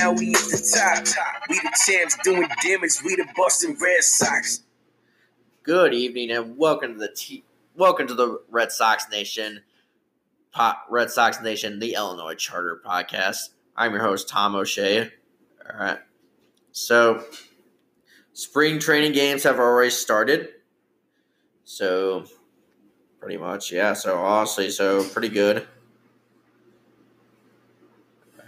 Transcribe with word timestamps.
now 0.00 0.12
we 0.12 0.34
at 0.34 0.40
the 0.42 0.72
top. 0.76 1.04
We 1.48 1.56
the 1.60 1.70
champs 1.86 2.16
doing 2.24 2.48
damage. 2.62 3.02
We 3.04 3.16
the 3.16 3.26
Boston 3.36 3.76
Red 3.80 4.02
Sox. 4.02 4.62
Good 5.70 5.94
evening 5.94 6.32
and 6.32 6.58
welcome 6.58 6.94
to 6.94 6.98
the 6.98 7.12
T- 7.14 7.44
welcome 7.76 8.08
to 8.08 8.14
the 8.14 8.42
Red 8.50 8.72
Sox 8.72 9.08
Nation, 9.08 9.60
po- 10.52 10.72
Red 10.88 11.12
Sox 11.12 11.40
Nation, 11.40 11.78
the 11.78 11.94
Illinois 11.94 12.34
Charter 12.34 12.82
Podcast. 12.84 13.50
I'm 13.76 13.92
your 13.92 14.02
host 14.02 14.28
Tom 14.28 14.56
O'Shea. 14.56 15.02
All 15.02 15.78
right, 15.78 15.98
so 16.72 17.22
spring 18.32 18.80
training 18.80 19.12
games 19.12 19.44
have 19.44 19.60
already 19.60 19.90
started. 19.90 20.48
So 21.62 22.24
pretty 23.20 23.36
much, 23.36 23.70
yeah. 23.70 23.92
So 23.92 24.18
honestly, 24.18 24.70
so 24.70 25.04
pretty 25.04 25.28
good. 25.28 25.68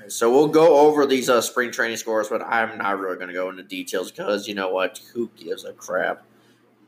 So 0.09 0.29
we'll 0.29 0.49
go 0.49 0.89
over 0.89 1.07
these 1.07 1.29
uh, 1.29 1.41
spring 1.41 1.71
training 1.71 1.99
scores, 1.99 2.27
but 2.27 2.43
I'm 2.43 2.79
not 2.79 2.99
really 2.99 3.15
going 3.15 3.29
to 3.29 3.33
go 3.33 3.49
into 3.49 3.63
details 3.63 4.11
because 4.11 4.49
you 4.49 4.57
know 4.57 4.71
what? 4.71 5.01
Who 5.15 5.31
gives 5.37 5.65
a 5.65 5.73
crap? 5.73 6.25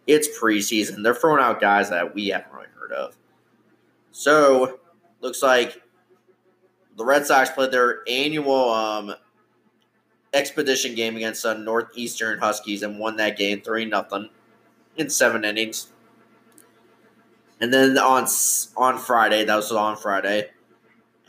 It's 0.07 0.29
preseason. 0.39 1.03
They're 1.03 1.15
throwing 1.15 1.43
out 1.43 1.61
guys 1.61 1.91
that 1.91 2.15
we 2.15 2.29
haven't 2.29 2.53
really 2.53 2.67
heard 2.79 2.93
of. 2.93 3.17
So 4.13 4.81
looks 5.21 5.43
like 5.43 5.83
the 6.97 7.05
Red 7.05 7.27
Sox 7.27 7.51
played 7.51 7.73
their 7.73 8.01
annual 8.09 8.71
um, 8.71 9.15
expedition 10.33 10.95
game 10.95 11.17
against 11.17 11.43
the 11.43 11.55
Northeastern 11.55 12.39
Huskies 12.39 12.83
and 12.83 12.99
won 12.99 13.17
that 13.17 13.39
game 13.39 13.61
three 13.63 13.85
nothing 13.85 14.29
in 14.97 15.11
seven 15.11 15.45
innings. 15.45 15.89
And 17.61 17.73
then 17.73 17.97
on 17.99 18.27
on 18.77 18.99
Friday, 18.99 19.45
that 19.45 19.57
was 19.57 19.73
on 19.73 19.97
Friday. 19.97 20.51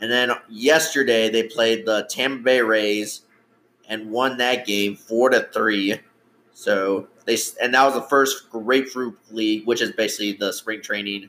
And 0.00 0.10
then 0.10 0.32
yesterday 0.48 1.30
they 1.30 1.44
played 1.44 1.86
the 1.86 2.06
Tampa 2.10 2.42
Bay 2.42 2.60
Rays 2.60 3.22
and 3.88 4.10
won 4.10 4.36
that 4.38 4.66
game 4.66 4.96
four 4.96 5.30
to 5.30 5.48
three. 5.52 6.00
So 6.52 7.08
they 7.26 7.36
and 7.60 7.74
that 7.74 7.84
was 7.84 7.94
the 7.94 8.02
first 8.02 8.50
Grapefruit 8.50 9.18
League, 9.30 9.66
which 9.66 9.82
is 9.82 9.92
basically 9.92 10.32
the 10.32 10.52
spring 10.52 10.80
training 10.80 11.28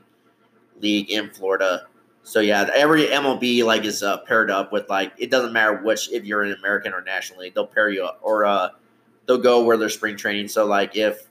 league 0.80 1.10
in 1.10 1.30
Florida. 1.30 1.86
So 2.22 2.40
yeah, 2.40 2.68
every 2.74 3.06
MLB 3.06 3.64
like 3.64 3.84
is 3.84 4.02
uh, 4.02 4.18
paired 4.18 4.50
up 4.50 4.72
with 4.72 4.88
like 4.88 5.12
it 5.18 5.30
doesn't 5.30 5.52
matter 5.52 5.74
which 5.82 6.10
if 6.12 6.24
you're 6.24 6.42
an 6.42 6.52
American 6.52 6.92
or 6.94 7.02
National 7.02 7.40
League, 7.40 7.54
they'll 7.54 7.66
pair 7.66 7.90
you 7.90 8.04
up 8.04 8.20
or 8.22 8.44
uh, 8.44 8.70
they'll 9.26 9.38
go 9.38 9.64
where 9.64 9.76
they're 9.76 9.88
spring 9.88 10.16
training. 10.16 10.48
So 10.48 10.66
like 10.66 10.96
if 10.96 11.28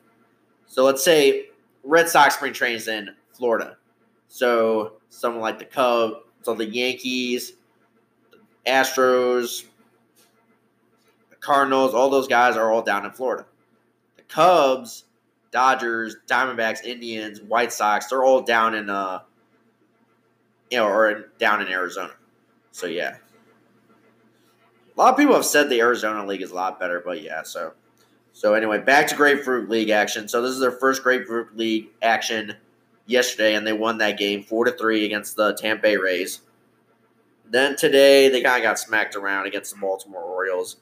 so, 0.65 0.83
let's 0.83 1.03
say 1.03 1.47
Red 1.83 2.09
Sox 2.09 2.35
spring 2.35 2.53
training 2.53 2.77
is 2.77 2.87
in 2.89 3.09
Florida. 3.31 3.77
So 4.27 4.93
someone 5.09 5.41
like 5.41 5.59
the 5.59 5.65
Cubs, 5.65 6.15
so 6.41 6.53
the 6.53 6.65
Yankees, 6.65 7.53
Astros, 8.65 9.63
Cardinals, 11.39 11.93
all 11.93 12.09
those 12.09 12.27
guys 12.27 12.57
are 12.57 12.71
all 12.71 12.81
down 12.81 13.05
in 13.05 13.11
Florida. 13.11 13.45
Cubs, 14.27 15.05
Dodgers, 15.51 16.17
Diamondbacks, 16.27 16.83
Indians, 16.83 17.41
White 17.41 17.71
Sox, 17.71 18.07
they're 18.07 18.23
all 18.23 18.41
down 18.41 18.75
in 18.75 18.89
uh 18.89 19.19
you 20.69 20.77
know, 20.77 20.87
or 20.87 21.29
down 21.39 21.61
in 21.61 21.67
Arizona. 21.69 22.13
So 22.71 22.87
yeah. 22.87 23.17
A 24.95 24.99
lot 24.99 25.11
of 25.11 25.17
people 25.17 25.35
have 25.35 25.45
said 25.45 25.69
the 25.69 25.79
Arizona 25.79 26.25
League 26.25 26.41
is 26.41 26.51
a 26.51 26.55
lot 26.55 26.79
better, 26.79 27.01
but 27.05 27.21
yeah, 27.21 27.43
so 27.43 27.73
so 28.33 28.53
anyway, 28.53 28.79
back 28.79 29.07
to 29.07 29.15
Grapefruit 29.15 29.69
League 29.69 29.89
action. 29.89 30.27
So 30.27 30.41
this 30.41 30.51
is 30.51 30.59
their 30.59 30.71
first 30.71 31.03
Grapefruit 31.03 31.57
League 31.57 31.89
action 32.01 32.55
yesterday, 33.07 33.55
and 33.55 33.65
they 33.65 33.73
won 33.73 33.97
that 33.99 34.17
game 34.17 34.43
four 34.43 34.65
to 34.65 34.71
three 34.71 35.05
against 35.05 35.35
the 35.35 35.53
Tampa 35.53 35.81
Bay 35.81 35.97
Rays. 35.97 36.41
Then 37.49 37.75
today 37.75 38.29
they 38.29 38.41
kind 38.41 38.57
of 38.57 38.63
got 38.63 38.77
smacked 38.77 39.15
around 39.15 39.47
against 39.47 39.73
the 39.73 39.79
Baltimore 39.79 40.21
Orioles 40.21 40.77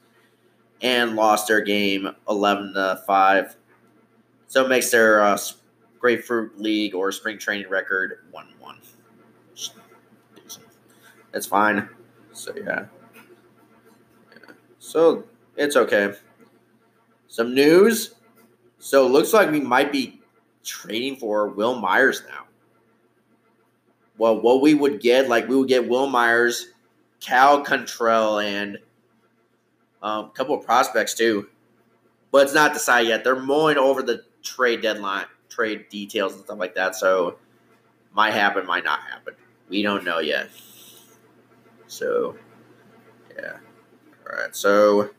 and 0.82 1.16
lost 1.16 1.48
their 1.48 1.60
game 1.60 2.08
eleven 2.28 2.72
to 2.74 3.02
five. 3.06 3.56
So 4.46 4.64
it 4.64 4.68
makes 4.68 4.90
their 4.90 5.22
uh, 5.22 5.38
Grapefruit 5.98 6.58
League 6.60 6.94
or 6.94 7.10
spring 7.12 7.38
training 7.38 7.68
record 7.68 8.18
one 8.30 8.48
one. 8.60 8.78
It's 11.34 11.46
fine. 11.46 11.88
So 12.32 12.54
yeah. 12.56 12.86
yeah. 14.32 14.52
So 14.78 15.24
it's 15.56 15.76
okay. 15.76 16.14
Some 17.28 17.54
news. 17.54 18.14
So 18.78 19.06
it 19.06 19.10
looks 19.10 19.32
like 19.32 19.50
we 19.50 19.60
might 19.60 19.90
be 19.90 20.20
trading 20.64 21.16
for 21.16 21.48
Wil 21.48 21.80
Myers 21.80 22.22
now. 22.28 22.44
Well, 24.18 24.40
what 24.40 24.62
we 24.62 24.74
would 24.74 25.00
get, 25.00 25.28
like 25.28 25.48
we 25.48 25.56
would 25.56 25.68
get 25.68 25.88
Wil 25.88 26.06
Myers, 26.06 26.68
Cal 27.20 27.64
Quantrill, 27.64 28.42
and 28.44 28.78
um, 30.06 30.30
couple 30.30 30.54
of 30.54 30.64
prospects 30.64 31.14
too. 31.14 31.48
But 32.30 32.44
it's 32.44 32.54
not 32.54 32.72
decided 32.72 33.08
yet. 33.08 33.24
They're 33.24 33.34
mulling 33.34 33.76
over 33.76 34.02
the 34.02 34.22
trade 34.42 34.80
deadline, 34.80 35.26
trade 35.48 35.88
details 35.88 36.34
and 36.34 36.44
stuff 36.44 36.58
like 36.58 36.76
that. 36.76 36.94
So 36.94 37.38
might 38.14 38.32
happen, 38.32 38.64
might 38.66 38.84
not 38.84 39.00
happen. 39.00 39.34
We 39.68 39.82
don't 39.82 40.04
know 40.04 40.20
yet. 40.20 40.48
So 41.88 42.36
yeah. 43.36 43.56
All 44.30 44.36
right. 44.36 44.54
So 44.54 45.10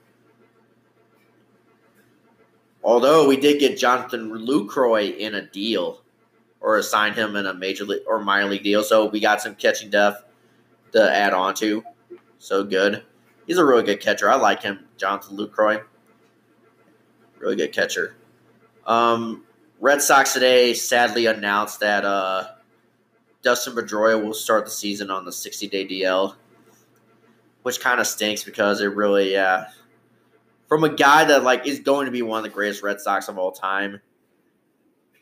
although 2.81 3.27
we 3.27 3.35
did 3.35 3.59
get 3.59 3.77
Jonathan 3.77 4.31
Lucroy 4.31 5.17
in 5.17 5.35
a 5.35 5.41
deal 5.41 6.01
or 6.61 6.77
assigned 6.77 7.15
him 7.15 7.35
in 7.35 7.45
a 7.45 7.53
major 7.53 7.83
league 7.83 8.03
or 8.07 8.23
minor 8.23 8.49
league 8.49 8.63
deal, 8.63 8.83
so 8.83 9.07
we 9.09 9.19
got 9.19 9.41
some 9.41 9.55
catching 9.55 9.89
depth 9.89 10.23
to 10.93 11.11
add 11.11 11.33
on 11.33 11.55
to. 11.55 11.83
So 12.39 12.63
good. 12.63 13.03
He's 13.47 13.57
a 13.57 13.65
really 13.65 13.83
good 13.83 14.01
catcher. 14.01 14.29
I 14.29 14.35
like 14.35 14.61
him, 14.61 14.85
Jonathan 14.97 15.37
Lucroy. 15.37 15.83
Really 17.39 17.55
good 17.55 17.71
catcher. 17.71 18.15
Um, 18.85 19.45
Red 19.79 20.01
Sox 20.01 20.33
today 20.33 20.73
sadly 20.73 21.25
announced 21.25 21.79
that 21.79 22.03
uh, 22.03 22.49
Dustin 23.41 23.73
Pedroia 23.73 24.21
will 24.21 24.33
start 24.33 24.65
the 24.65 24.71
season 24.71 25.09
on 25.09 25.23
the 25.23 25.31
60 25.31 25.67
day 25.67 25.87
DL, 25.87 26.35
which 27.63 27.79
kind 27.79 28.01
of 28.01 28.07
stinks 28.07 28.43
because 28.43 28.81
it 28.81 28.87
really, 28.87 29.31
yeah, 29.31 29.67
from 30.67 30.83
a 30.83 30.89
guy 30.89 31.23
that 31.25 31.43
like 31.43 31.65
is 31.65 31.79
going 31.79 32.05
to 32.05 32.11
be 32.11 32.21
one 32.21 32.39
of 32.39 32.43
the 32.43 32.49
greatest 32.49 32.83
Red 32.83 32.99
Sox 32.99 33.29
of 33.29 33.37
all 33.37 33.51
time 33.51 34.01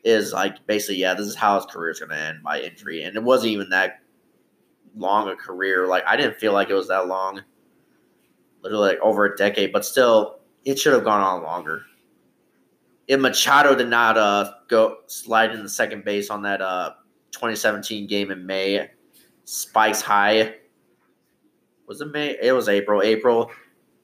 is 0.04 0.32
like 0.32 0.64
basically 0.68 0.96
yeah 0.96 1.14
this 1.14 1.26
is 1.26 1.34
how 1.34 1.56
his 1.56 1.66
career 1.66 1.90
is 1.90 1.98
going 1.98 2.10
to 2.10 2.16
end 2.16 2.40
by 2.42 2.60
injury 2.60 3.02
and 3.02 3.16
it 3.16 3.22
wasn't 3.22 3.50
even 3.50 3.70
that 3.70 4.00
long 4.96 5.28
a 5.28 5.34
career 5.34 5.88
like 5.88 6.04
I 6.06 6.16
didn't 6.16 6.36
feel 6.36 6.52
like 6.52 6.70
it 6.70 6.74
was 6.74 6.86
that 6.88 7.08
long 7.08 7.42
literally 8.66 8.88
like 8.88 9.00
over 9.00 9.24
a 9.24 9.36
decade 9.36 9.72
but 9.72 9.84
still 9.84 10.40
it 10.64 10.78
should 10.78 10.92
have 10.92 11.04
gone 11.04 11.20
on 11.20 11.42
longer 11.42 11.82
if 13.08 13.20
Machado 13.20 13.74
did 13.74 13.88
not 13.88 14.18
uh 14.18 14.52
go 14.68 14.98
slide 15.06 15.52
in 15.52 15.62
the 15.62 15.68
second 15.68 16.04
base 16.04 16.30
on 16.30 16.42
that 16.42 16.60
uh 16.60 16.92
2017 17.32 18.06
game 18.06 18.30
in 18.30 18.44
May 18.44 18.90
spikes 19.44 20.00
high 20.00 20.54
was 21.86 22.00
it 22.00 22.10
May 22.12 22.36
it 22.42 22.52
was 22.52 22.68
April 22.68 23.02
April 23.02 23.50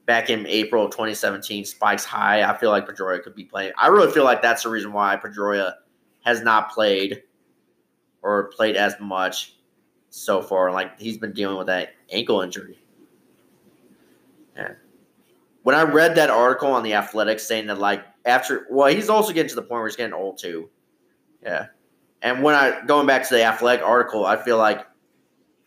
back 0.07 0.31
in 0.31 0.47
April 0.47 0.87
of 0.87 0.91
2017, 0.91 1.65
spikes 1.65 2.05
high. 2.05 2.43
I 2.43 2.57
feel 2.57 2.71
like 2.71 2.87
Pedroia 2.87 3.23
could 3.23 3.35
be 3.35 3.45
playing. 3.45 3.73
I 3.79 3.87
really 3.89 4.11
feel 4.11 4.25
like 4.25 4.43
that's 4.43 4.65
the 4.65 4.69
reason 4.69 4.93
why 4.93 5.17
Pedroia 5.17 5.75
has 6.25 6.43
not 6.43 6.71
played 6.71 7.23
or 8.23 8.51
played 8.51 8.77
as 8.77 8.95
much 9.01 9.57
so 10.11 10.43
far. 10.43 10.73
Like 10.73 10.99
he's 11.01 11.19
been 11.19 11.33
dealing 11.33 11.57
with 11.57 11.67
that 11.69 11.95
ankle 12.11 12.41
injury. 12.41 12.82
Yeah. 14.57 14.73
When 15.63 15.75
I 15.75 15.83
read 15.83 16.17
that 16.17 16.31
article 16.31 16.73
on 16.73 16.83
the 16.83 16.95
Athletics 16.95 17.47
saying 17.47 17.67
that 17.69 17.79
like 17.79 18.05
after 18.25 18.67
well, 18.71 18.93
he's 18.93 19.09
also 19.09 19.33
getting 19.33 19.51
to 19.51 19.55
the 19.55 19.63
point 19.63 19.81
where 19.81 19.87
he's 19.87 19.97
getting 19.97 20.13
old 20.13 20.39
too. 20.39 20.71
Yeah. 21.43 21.67
And 22.21 22.43
when 22.43 22.55
I 22.55 22.85
going 22.87 23.07
back 23.07 23.27
to 23.29 23.35
the 23.35 23.45
Athletic 23.45 23.85
article, 23.85 24.27
I 24.27 24.37
feel 24.37 24.59
like 24.59 24.87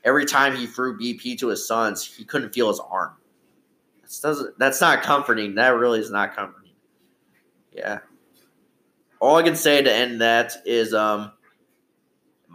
every 0.03 0.25
time 0.25 0.55
he 0.55 0.67
threw 0.67 0.97
BP 0.97 1.39
to 1.39 1.47
his 1.47 1.67
sons, 1.67 2.05
he 2.05 2.23
couldn't 2.23 2.53
feel 2.53 2.67
his 2.67 2.79
arm. 2.79 3.13
That's 4.01 4.19
doesn't 4.19 4.59
that's 4.59 4.81
not 4.81 5.01
comforting. 5.01 5.55
That 5.55 5.69
really 5.69 5.99
is 5.99 6.11
not 6.11 6.35
comforting. 6.35 6.73
Yeah. 7.71 7.99
All 9.19 9.38
I 9.38 9.43
can 9.43 9.55
say 9.55 9.81
to 9.81 9.91
end 9.91 10.21
that 10.21 10.53
is 10.65 10.93
um 10.93 11.31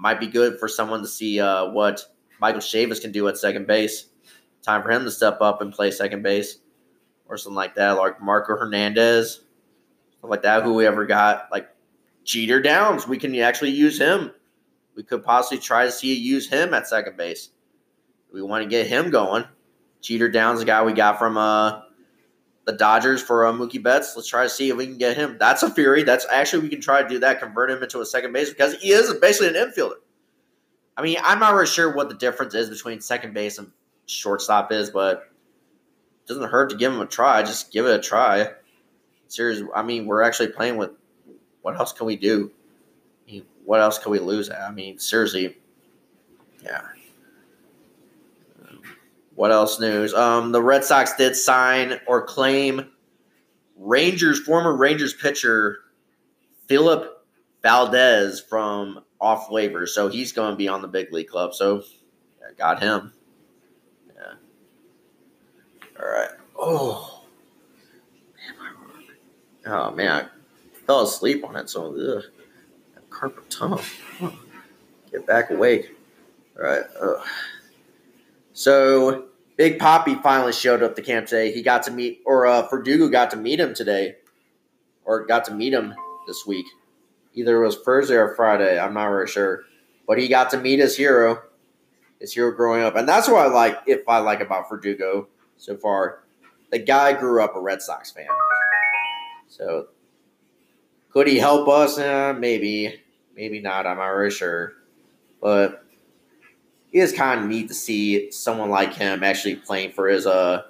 might 0.01 0.19
be 0.19 0.27
good 0.27 0.59
for 0.59 0.67
someone 0.67 1.03
to 1.03 1.09
see 1.09 1.41
uh, 1.41 1.71
what 1.71 2.03
Michael 2.41 2.61
Chavis 2.61 3.01
can 3.01 3.13
do 3.13 3.29
at 3.29 3.37
second 3.37 3.67
base. 3.67 4.07
Time 4.63 4.83
for 4.83 4.91
him 4.91 5.05
to 5.05 5.11
step 5.11 5.41
up 5.41 5.63
and 5.63 5.73
play 5.73 5.91
second 5.91 6.23
base 6.23 6.59
or 7.27 7.37
something 7.37 7.57
like 7.57 7.77
that, 7.77 7.93
like 7.93 8.21
Marco 8.21 8.57
Hernandez, 8.57 9.41
like 10.23 10.43
that. 10.43 10.65
Who 10.65 10.75
we 10.75 10.87
ever 10.87 11.07
got, 11.07 11.49
like 11.51 11.69
Jeter 12.25 12.61
Downs, 12.61 13.09
we 13.09 13.19
can 13.19 13.35
actually 13.37 13.71
use 13.71 13.99
him. 13.99 14.33
We 14.97 15.03
could 15.03 15.25
possibly 15.25 15.59
try 15.59 15.87
to 15.87 15.91
see 15.91 16.15
use 16.15 16.51
him 16.51 16.75
at 16.75 16.89
second 16.89 17.17
base. 17.17 17.51
We 18.33 18.43
want 18.43 18.65
to 18.65 18.69
get 18.69 18.87
him 18.87 19.11
going. 19.11 19.45
Jeter 20.03 20.29
Downs, 20.29 20.61
the 20.61 20.67
guy 20.67 20.83
we 20.85 20.93
got 20.93 21.19
from 21.19 21.39
uh, 21.39 21.81
the 22.65 22.73
Dodgers 22.73 23.23
for 23.23 23.47
uh, 23.47 23.53
Mookie 23.53 23.83
Betts. 23.83 24.15
Let's 24.17 24.29
try 24.29 24.45
to 24.45 24.49
see 24.49 24.71
if 24.71 24.77
we 24.77 24.87
can 24.87 24.99
get 24.99 25.17
him. 25.17 25.37
That's 25.39 25.63
a 25.63 25.71
theory. 25.71 26.03
That's 26.03 26.27
actually 26.31 26.63
we 26.63 26.69
can 26.69 26.81
try 26.81 27.03
to 27.03 27.09
do 27.09 27.19
that, 27.21 27.41
convert 27.41 27.71
him 27.71 27.83
into 27.83 28.01
a 28.01 28.07
second 28.07 28.33
base 28.33 28.51
because 28.51 28.75
he 28.75 28.91
is 28.91 29.13
basically 29.15 29.49
an 29.49 29.55
infielder. 29.55 29.97
I 30.97 31.03
mean, 31.03 31.17
I'm 31.23 31.39
not 31.39 31.55
really 31.55 31.67
sure 31.67 31.95
what 31.95 32.09
the 32.09 32.15
difference 32.15 32.55
is 32.55 32.69
between 32.69 33.01
second 33.01 33.35
base 33.35 33.59
and 33.59 33.71
shortstop 34.11 34.73
is, 34.73 34.91
but 34.91 35.31
it 36.25 36.29
doesn't 36.29 36.51
hurt 36.51 36.71
to 36.71 36.77
give 36.77 36.93
him 36.93 37.01
a 37.01 37.07
try. 37.07 37.43
Just 37.43 37.73
give 37.73 37.87
it 37.87 37.95
a 37.95 38.03
try. 38.03 38.51
Serious. 39.29 39.63
I 39.75 39.83
mean, 39.83 40.07
we're 40.07 40.23
actually 40.23 40.49
playing 40.49 40.77
with. 40.77 40.91
What 41.63 41.79
else 41.79 41.93
can 41.93 42.07
we 42.07 42.17
do? 42.17 42.51
I 43.27 43.31
mean, 43.31 43.47
what 43.65 43.81
else 43.81 43.99
can 43.99 44.11
we 44.13 44.19
lose 44.19 44.49
at? 44.49 44.61
I 44.61 44.73
mean, 44.73 44.99
seriously. 44.99 45.57
Yeah. 46.65 46.83
What 49.35 49.53
else 49.53 49.81
news? 49.81 50.13
Um, 50.13 50.53
the 50.53 50.63
Red 50.63 50.85
Sox 50.85 51.15
did 51.17 51.35
sign 51.35 52.01
or 52.07 52.23
claim 52.27 52.91
Rangers 53.77 54.39
former 54.41 54.77
Rangers 54.77 55.15
pitcher 55.15 55.79
Philip 56.67 57.25
Valdez 57.63 58.41
from 58.41 59.03
off 59.21 59.49
waivers, 59.49 59.89
so 59.89 60.09
he's 60.09 60.33
going 60.33 60.51
to 60.51 60.57
be 60.57 60.69
on 60.69 60.83
the 60.83 60.89
big 60.89 61.13
league 61.13 61.29
club. 61.29 61.55
So, 61.55 61.83
I 62.47 62.53
got 62.55 62.83
him. 62.83 63.13
All 66.01 66.09
right. 66.09 66.31
Oh. 66.59 67.25
Man, 68.37 68.71
Oh 69.67 69.91
man, 69.91 70.09
I 70.09 70.77
fell 70.87 71.03
asleep 71.03 71.45
on 71.45 71.57
it. 71.57 71.69
So, 71.69 71.95
ugh. 71.95 72.25
carpal 73.11 73.49
tunnel. 73.51 73.81
Get 75.13 75.27
back 75.27 75.51
awake. 75.51 75.95
All 76.57 76.65
right. 76.65 76.85
Ugh. 77.01 77.27
So 78.53 79.27
Big 79.57 79.79
Poppy 79.79 80.15
finally 80.15 80.53
showed 80.53 80.83
up 80.83 80.97
to 80.97 81.03
camp 81.03 81.27
today. 81.27 81.53
He 81.53 81.63
got 81.63 81.83
to 81.85 81.91
meet, 81.91 82.21
or 82.25 82.47
uh, 82.47 82.63
Verdugo 82.69 83.09
got 83.09 83.31
to 83.33 83.37
meet 83.37 83.61
him 83.61 83.75
today, 83.75 84.17
or 85.05 85.27
got 85.27 85.45
to 85.47 85.55
meet 85.55 85.73
him 85.73 85.95
this 86.27 86.47
week. 86.47 86.67
Either 87.35 87.63
it 87.63 87.67
was 87.67 87.79
Thursday 87.79 88.15
or 88.15 88.35
Friday. 88.35 88.79
I'm 88.79 88.95
not 88.95 89.07
really 89.07 89.31
sure, 89.31 89.65
but 90.07 90.19
he 90.19 90.29
got 90.29 90.51
to 90.51 90.59
meet 90.59 90.79
his 90.79 90.97
hero, 90.97 91.43
his 92.21 92.33
hero 92.33 92.53
growing 92.53 92.83
up, 92.83 92.97
and 92.97 93.09
that's 93.09 93.29
what 93.29 93.47
I 93.47 93.49
like. 93.49 93.79
If 93.87 94.09
I 94.09 94.19
like 94.19 94.41
about 94.41 94.69
Verdugo 94.69 95.29
so 95.61 95.77
far, 95.77 96.25
the 96.71 96.79
guy 96.79 97.13
grew 97.13 97.45
up 97.45 97.55
a 97.55 97.61
Red 97.61 97.83
Sox 97.83 98.11
fan. 98.11 98.27
So 99.47 99.89
could 101.11 101.27
he 101.27 101.39
help 101.39 101.69
us? 101.69 101.99
Eh, 101.99 102.33
maybe, 102.33 103.01
maybe 103.37 103.61
not. 103.61 103.87
I'm 103.87 103.99
not 103.99 104.07
really 104.07 104.31
sure, 104.31 104.73
but 105.41 105.85
it 106.93 106.99
is 106.99 107.13
kind 107.13 107.41
of 107.41 107.47
neat 107.47 107.69
to 107.69 107.75
see 107.75 108.31
someone 108.31 108.71
like 108.71 108.95
him 108.95 109.23
actually 109.23 109.57
playing 109.57 109.93
for 109.93 110.09
his 110.09 110.27
uh 110.27 110.63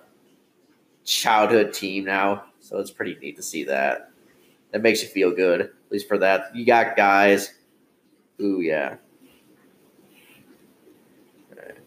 childhood 1.05 1.73
team 1.73 2.05
now. 2.05 2.45
So 2.59 2.79
it's 2.79 2.91
pretty 2.91 3.17
neat 3.21 3.37
to 3.37 3.43
see 3.43 3.65
that. 3.65 4.11
That 4.73 4.83
makes 4.83 5.03
you 5.03 5.09
feel 5.09 5.31
good, 5.31 5.61
at 5.61 5.73
least 5.91 6.09
for 6.09 6.19
that. 6.19 6.55
You 6.55 6.67
got 6.67 6.97
guys. 6.97 7.55
Ooh 8.41 8.61
yeah. 8.61 8.97
Right. 11.55 11.79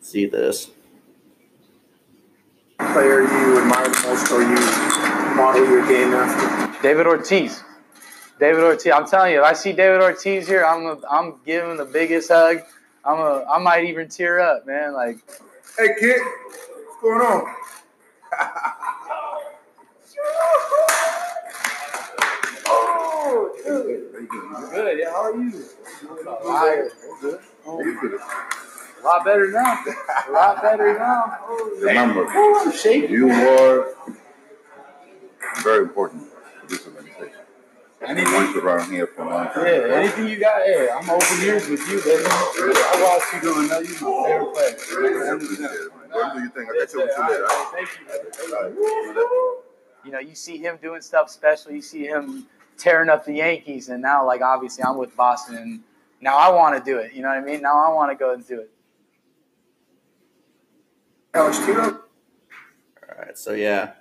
See 0.00 0.26
this. 0.26 0.70
Player 2.78 3.22
you 3.22 3.60
admire 3.60 3.88
the 3.88 4.02
most 4.06 4.30
or 4.32 4.42
you 4.42 4.54
model 5.36 5.64
your 5.68 5.86
game 5.86 6.12
after? 6.12 6.82
David 6.82 7.06
Ortiz. 7.06 7.62
David 8.38 8.62
Ortiz. 8.62 8.92
I'm 8.92 9.06
telling 9.06 9.32
you, 9.32 9.40
if 9.40 9.44
I 9.44 9.52
see 9.52 9.72
David 9.72 10.00
Ortiz 10.00 10.46
here, 10.46 10.64
I'm 10.64 10.86
a, 10.86 10.98
I'm 11.10 11.34
giving 11.44 11.70
him 11.72 11.76
the 11.76 11.84
biggest 11.84 12.30
hug. 12.30 12.58
I'm 13.04 13.18
a 13.18 13.44
I 13.44 13.58
might 13.58 13.84
even 13.84 14.08
tear 14.08 14.40
up, 14.40 14.66
man. 14.66 14.92
Like 14.94 15.18
Hey 15.78 15.88
kid, 15.98 16.20
what's 16.20 17.00
going 17.02 17.20
on? 17.20 17.54
oh, 22.66 23.52
dude. 23.64 24.28
good. 24.28 24.98
Yeah, 24.98 25.10
how 25.10 25.24
are 25.24 25.36
you? 25.36 25.64
Liar. 26.44 26.90
Oh, 27.66 27.82
a 29.04 29.06
lot 29.06 29.24
better 29.24 29.50
now. 29.50 29.84
A 30.28 30.32
lot 30.32 30.62
better 30.62 30.98
now. 30.98 31.38
Remember, 31.80 32.24
Oh, 32.28 32.72
you 32.94 33.26
were 33.26 33.94
very 35.62 35.82
important 35.82 36.24
to 36.62 36.66
this 36.66 36.86
organization. 36.86 37.30
I 38.02 38.06
Anything, 38.06 38.32
want 38.34 38.54
you 38.54 38.60
around 38.62 38.90
here 38.92 39.06
for 39.06 39.22
a 39.22 39.30
long 39.30 39.46
time. 39.46 39.66
yeah, 39.66 39.94
anything 39.96 40.28
you 40.28 40.38
got, 40.38 40.62
hey, 40.62 40.88
I'm 40.90 41.08
open 41.08 41.40
ears 41.42 41.68
with 41.68 41.80
you, 41.88 42.00
baby. 42.02 42.24
I 42.26 43.00
watch 43.02 43.32
you 43.44 43.52
doing 43.52 43.68
that. 43.68 43.84
You're 43.84 44.52
my 44.52 44.62
favorite 44.62 45.14
player. 45.14 45.24
I 45.24 45.34
appreciate 45.36 45.58
it, 45.60 45.92
man. 45.96 46.10
What 46.10 46.34
do 46.34 46.40
you 46.40 46.48
think? 46.50 46.68
I 46.68 46.72
Yes, 46.76 46.94
got 46.94 47.00
you 47.00 47.08
sir. 47.08 47.22
over 47.22 47.28
to 47.28 47.32
later. 47.32 47.44
All 47.44 47.72
right, 47.72 47.86
Thank 47.86 47.88
you. 48.00 48.06
brother. 48.06 48.30
Thank 48.32 49.16
you. 49.16 49.58
You 50.04 50.10
know, 50.12 50.18
you 50.18 50.34
see 50.34 50.58
him 50.58 50.78
doing 50.82 51.00
stuff 51.00 51.30
special. 51.30 51.72
You 51.72 51.80
see 51.80 52.04
him 52.06 52.46
tearing 52.76 53.08
up 53.08 53.24
the 53.24 53.32
Yankees, 53.34 53.88
and 53.88 54.02
now, 54.02 54.26
like, 54.26 54.42
obviously, 54.42 54.84
I'm 54.84 54.98
with 54.98 55.16
Boston. 55.16 55.56
And 55.56 55.80
now 56.20 56.36
I 56.36 56.50
want 56.50 56.76
to 56.76 56.84
do 56.90 56.98
it. 56.98 57.14
You 57.14 57.22
know 57.22 57.28
what 57.28 57.38
I 57.38 57.40
mean? 57.40 57.62
Now 57.62 57.82
I 57.90 57.94
want 57.94 58.10
to 58.10 58.16
go 58.16 58.34
and 58.34 58.46
do 58.46 58.60
it. 58.60 58.70
Alex 61.34 61.58
Tito. 61.58 61.82
All 61.82 63.18
right, 63.18 63.36
so 63.36 63.52
yeah, 63.52 63.94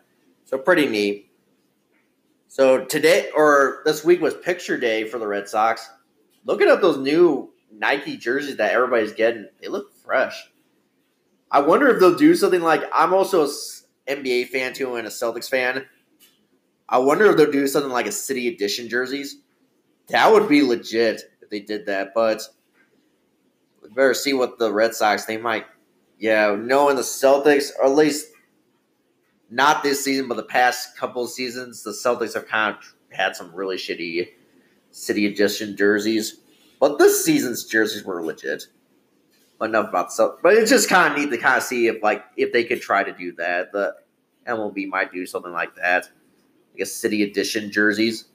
so 0.45 0.59
pretty 0.59 0.87
neat. 0.87 1.31
So 2.47 2.85
today 2.85 3.29
or 3.35 3.81
this 3.85 4.05
week 4.05 4.21
was 4.21 4.35
picture 4.35 4.77
day 4.77 5.05
for 5.05 5.17
the 5.17 5.27
Red 5.27 5.49
Sox. 5.49 5.89
Looking 6.45 6.69
at 6.69 6.81
those 6.81 6.99
new 6.99 7.51
Nike 7.75 8.17
jerseys 8.17 8.57
that 8.57 8.73
everybody's 8.73 9.13
getting, 9.13 9.47
they 9.59 9.67
look 9.67 9.91
fresh. 10.05 10.47
I 11.49 11.61
wonder 11.61 11.87
if 11.87 11.99
they'll 11.99 12.15
do 12.15 12.35
something 12.35 12.61
like 12.61 12.83
I'm 12.93 13.13
also 13.13 13.45
an 14.07 14.23
NBA 14.23 14.49
fan 14.49 14.73
too 14.73 14.95
and 14.95 15.07
a 15.07 15.09
Celtics 15.09 15.49
fan. 15.49 15.87
I 16.87 16.99
wonder 16.99 17.25
if 17.25 17.37
they'll 17.37 17.51
do 17.51 17.65
something 17.65 17.91
like 17.91 18.05
a 18.05 18.11
City 18.11 18.47
Edition 18.47 18.89
jerseys. 18.89 19.37
That 20.09 20.31
would 20.31 20.47
be 20.47 20.61
legit 20.61 21.23
if 21.41 21.49
they 21.49 21.61
did 21.61 21.87
that, 21.87 22.13
but 22.13 22.43
we 23.81 23.89
better 23.89 24.13
see 24.13 24.33
what 24.33 24.59
the 24.59 24.71
Red 24.71 24.93
Sox 24.93 25.25
they 25.25 25.37
might 25.37 25.65
yeah, 26.23 26.55
knowing 26.57 26.95
the 26.95 27.01
Celtics, 27.01 27.71
or 27.77 27.87
at 27.87 27.95
least 27.95 28.31
not 29.49 29.83
this 29.83 30.05
season, 30.05 30.29
but 30.29 30.35
the 30.35 30.43
past 30.43 30.95
couple 30.95 31.27
seasons, 31.27 31.83
the 31.83 31.91
Celtics 31.91 32.33
have 32.33 32.47
kind 32.47 32.77
of 32.77 32.81
had 33.11 33.35
some 33.35 33.53
really 33.53 33.75
shitty 33.75 34.29
City 34.91 35.25
Edition 35.25 35.75
jerseys. 35.75 36.39
But 36.79 36.97
this 36.97 37.25
season's 37.25 37.65
jerseys 37.65 38.05
were 38.05 38.23
legit. 38.23 38.67
Enough 39.59 39.89
about 39.89 40.11
Celtics. 40.11 40.37
But 40.41 40.53
it's 40.53 40.69
just 40.69 40.87
kind 40.87 41.11
of 41.11 41.19
neat 41.19 41.29
to 41.29 41.37
kind 41.37 41.57
of 41.57 41.63
see 41.63 41.87
if 41.87 42.01
like 42.01 42.23
if 42.37 42.53
they 42.53 42.63
could 42.63 42.79
try 42.79 43.03
to 43.03 43.11
do 43.11 43.33
that. 43.33 43.73
The 43.73 43.93
MLB 44.47 44.87
might 44.87 45.11
do 45.11 45.25
something 45.25 45.51
like 45.51 45.75
that. 45.75 46.05
I 46.73 46.77
guess 46.77 46.93
City 46.93 47.23
Edition 47.23 47.69
jerseys. 47.69 48.29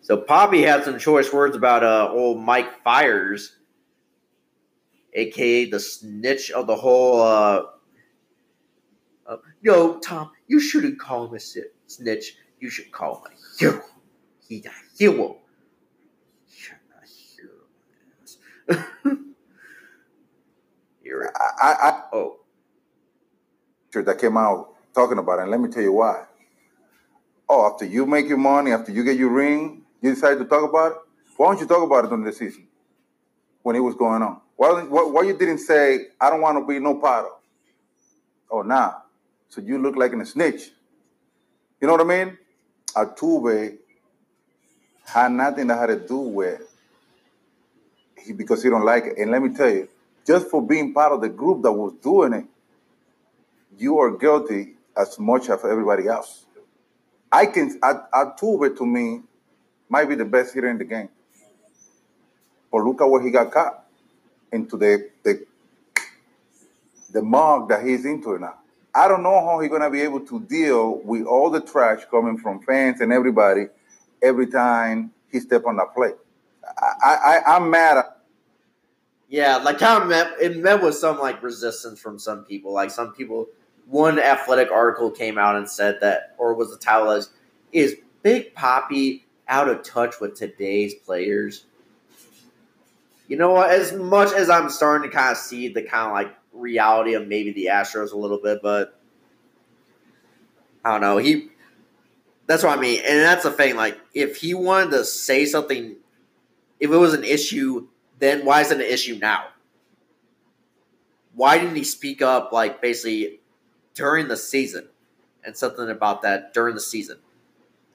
So 0.00 0.16
Poppy 0.16 0.62
had 0.62 0.82
some 0.82 0.98
choice 0.98 1.32
words 1.32 1.54
about 1.54 1.84
uh 1.84 2.10
old 2.12 2.40
Mike 2.40 2.82
Fiers 2.82 3.57
aka 5.18 5.70
the 5.70 5.80
snitch 5.80 6.50
of 6.50 6.66
the 6.66 6.76
whole. 6.76 7.20
Uh, 7.20 7.62
uh, 9.26 9.36
no, 9.62 9.98
Tom, 9.98 10.30
you 10.46 10.60
shouldn't 10.60 10.98
call 10.98 11.26
him 11.26 11.34
a 11.34 11.40
snitch. 11.40 12.36
You 12.60 12.70
should 12.70 12.90
call 12.90 13.16
him 13.16 13.32
a 13.32 13.58
hero. 13.58 13.82
He's 14.48 14.66
a 14.66 14.70
hero. 14.98 15.36
You're 16.48 16.80
a 16.94 17.06
hero. 18.66 18.86
You're 21.02 21.32
I, 21.36 21.72
I, 21.72 22.02
oh, 22.12 22.38
that 23.94 24.18
came 24.18 24.36
out 24.36 24.74
talking 24.94 25.18
about 25.18 25.40
it, 25.40 25.42
and 25.42 25.50
let 25.50 25.60
me 25.60 25.68
tell 25.68 25.82
you 25.82 25.92
why. 25.92 26.24
Oh, 27.48 27.70
after 27.70 27.84
you 27.84 28.06
make 28.06 28.28
your 28.28 28.38
money, 28.38 28.72
after 28.72 28.92
you 28.92 29.02
get 29.02 29.16
your 29.16 29.30
ring, 29.30 29.82
you 30.00 30.14
decide 30.14 30.38
to 30.38 30.44
talk 30.44 30.68
about 30.68 30.92
it. 30.92 30.98
Why 31.36 31.46
don't 31.46 31.60
you 31.60 31.66
talk 31.66 31.82
about 31.82 32.04
it 32.04 32.08
during 32.08 32.24
the 32.24 32.32
season 32.32 32.68
when 33.62 33.76
it 33.76 33.80
was 33.80 33.94
going 33.94 34.22
on? 34.22 34.40
Why, 34.58 34.82
why, 34.82 35.04
why 35.04 35.22
you 35.22 35.38
didn't 35.38 35.58
say, 35.58 36.08
I 36.20 36.30
don't 36.30 36.40
want 36.40 36.58
to 36.58 36.66
be 36.66 36.80
no 36.80 36.96
part 36.96 37.26
of? 37.26 37.32
Oh, 38.50 38.62
nah. 38.62 38.94
So 39.48 39.60
you 39.60 39.78
look 39.78 39.94
like 39.94 40.12
a 40.12 40.26
snitch. 40.26 40.72
You 41.80 41.86
know 41.86 41.92
what 41.92 42.00
I 42.00 42.24
mean? 42.24 42.36
Altuve 42.96 43.78
had 45.04 45.30
nothing 45.30 45.68
that 45.68 45.78
had 45.78 45.86
to 45.86 46.08
do 46.08 46.16
with 46.16 46.60
he 48.20 48.32
because 48.32 48.64
he 48.64 48.68
don't 48.68 48.84
like 48.84 49.04
it. 49.04 49.18
And 49.18 49.30
let 49.30 49.42
me 49.42 49.54
tell 49.54 49.70
you, 49.70 49.88
just 50.26 50.48
for 50.48 50.60
being 50.60 50.92
part 50.92 51.12
of 51.12 51.20
the 51.20 51.28
group 51.28 51.62
that 51.62 51.70
was 51.70 51.92
doing 52.02 52.32
it, 52.32 52.44
you 53.78 54.00
are 54.00 54.10
guilty 54.16 54.74
as 54.96 55.20
much 55.20 55.50
as 55.50 55.64
everybody 55.64 56.08
else. 56.08 56.46
I 57.30 57.46
can 57.46 57.78
Altuve 57.78 58.76
to 58.76 58.84
me 58.84 59.22
might 59.88 60.08
be 60.08 60.16
the 60.16 60.24
best 60.24 60.52
hitter 60.52 60.68
in 60.68 60.78
the 60.78 60.84
game. 60.84 61.10
But 62.72 62.82
look 62.82 63.00
at 63.00 63.08
where 63.08 63.22
he 63.22 63.30
got 63.30 63.52
caught 63.52 63.84
into 64.52 64.76
the 64.76 65.10
the 65.22 65.46
the 67.12 67.22
mug 67.22 67.68
that 67.68 67.84
he's 67.84 68.04
into 68.04 68.38
now. 68.38 68.54
I 68.94 69.08
don't 69.08 69.22
know 69.22 69.44
how 69.44 69.60
he's 69.60 69.70
gonna 69.70 69.90
be 69.90 70.00
able 70.00 70.20
to 70.20 70.40
deal 70.40 70.98
with 71.04 71.26
all 71.26 71.50
the 71.50 71.60
trash 71.60 72.04
coming 72.10 72.38
from 72.38 72.60
fans 72.62 73.00
and 73.00 73.12
everybody 73.12 73.66
every 74.22 74.46
time 74.46 75.12
he 75.30 75.40
step 75.40 75.64
on 75.66 75.76
that 75.76 75.94
plate. 75.94 76.14
I, 77.04 77.40
I 77.46 77.56
I'm 77.56 77.70
mad. 77.70 78.04
Yeah, 79.28 79.56
like 79.56 79.78
kind 79.78 80.02
of 80.02 80.08
met 80.08 80.32
it 80.40 80.56
met 80.56 80.82
with 80.82 80.94
some 80.94 81.18
like 81.18 81.42
resistance 81.42 82.00
from 82.00 82.18
some 82.18 82.44
people. 82.44 82.72
Like 82.72 82.90
some 82.90 83.12
people, 83.12 83.46
one 83.86 84.18
athletic 84.18 84.70
article 84.70 85.10
came 85.10 85.38
out 85.38 85.56
and 85.56 85.68
said 85.68 85.98
that, 86.00 86.34
or 86.38 86.54
was 86.54 86.70
the 86.70 86.78
title 86.78 87.22
"Is 87.72 87.96
Big 88.22 88.54
Poppy 88.54 89.26
out 89.48 89.68
of 89.68 89.82
touch 89.82 90.20
with 90.20 90.34
today's 90.34 90.94
players?" 90.94 91.66
You 93.28 93.36
know 93.36 93.52
what? 93.52 93.70
As 93.70 93.92
much 93.92 94.32
as 94.32 94.50
I'm 94.50 94.70
starting 94.70 95.10
to 95.10 95.16
kind 95.16 95.30
of 95.30 95.36
see 95.36 95.68
the 95.68 95.82
kind 95.82 96.06
of 96.06 96.12
like 96.12 96.34
reality 96.52 97.12
of 97.12 97.28
maybe 97.28 97.52
the 97.52 97.66
Astros 97.66 98.12
a 98.12 98.16
little 98.16 98.40
bit, 98.42 98.60
but 98.62 98.98
I 100.84 100.92
don't 100.92 101.02
know. 101.02 101.18
He 101.18 101.50
that's 102.46 102.62
what 102.62 102.76
I 102.76 102.80
mean, 102.80 103.02
and 103.06 103.20
that's 103.20 103.42
the 103.42 103.50
thing. 103.50 103.76
Like, 103.76 104.00
if 104.14 104.36
he 104.36 104.54
wanted 104.54 104.92
to 104.92 105.04
say 105.04 105.44
something, 105.44 105.96
if 106.80 106.90
it 106.90 106.96
was 106.96 107.12
an 107.12 107.22
issue, 107.22 107.88
then 108.18 108.46
why 108.46 108.62
is 108.62 108.70
it 108.70 108.80
an 108.80 108.86
issue 108.86 109.18
now? 109.20 109.48
Why 111.34 111.58
didn't 111.58 111.76
he 111.76 111.84
speak 111.84 112.22
up, 112.22 112.50
like 112.50 112.80
basically 112.80 113.40
during 113.94 114.28
the 114.28 114.36
season, 114.38 114.88
and 115.44 115.54
something 115.54 115.90
about 115.90 116.22
that 116.22 116.54
during 116.54 116.74
the 116.74 116.80
season? 116.80 117.18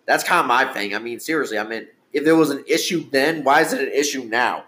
That's 0.06 0.24
kind 0.24 0.42
of 0.42 0.46
my 0.46 0.72
thing. 0.72 0.94
I 0.94 1.00
mean, 1.00 1.20
seriously. 1.20 1.58
I 1.58 1.63
mean, 1.63 1.88
if 2.12 2.24
there 2.24 2.36
was 2.36 2.52
an 2.52 2.63
issue 2.68 3.10
then, 3.10 3.44
why 3.44 3.62
is 3.62 3.74
it 3.74 3.82
an 3.82 3.92
issue 3.92 4.25
now? 4.25 4.66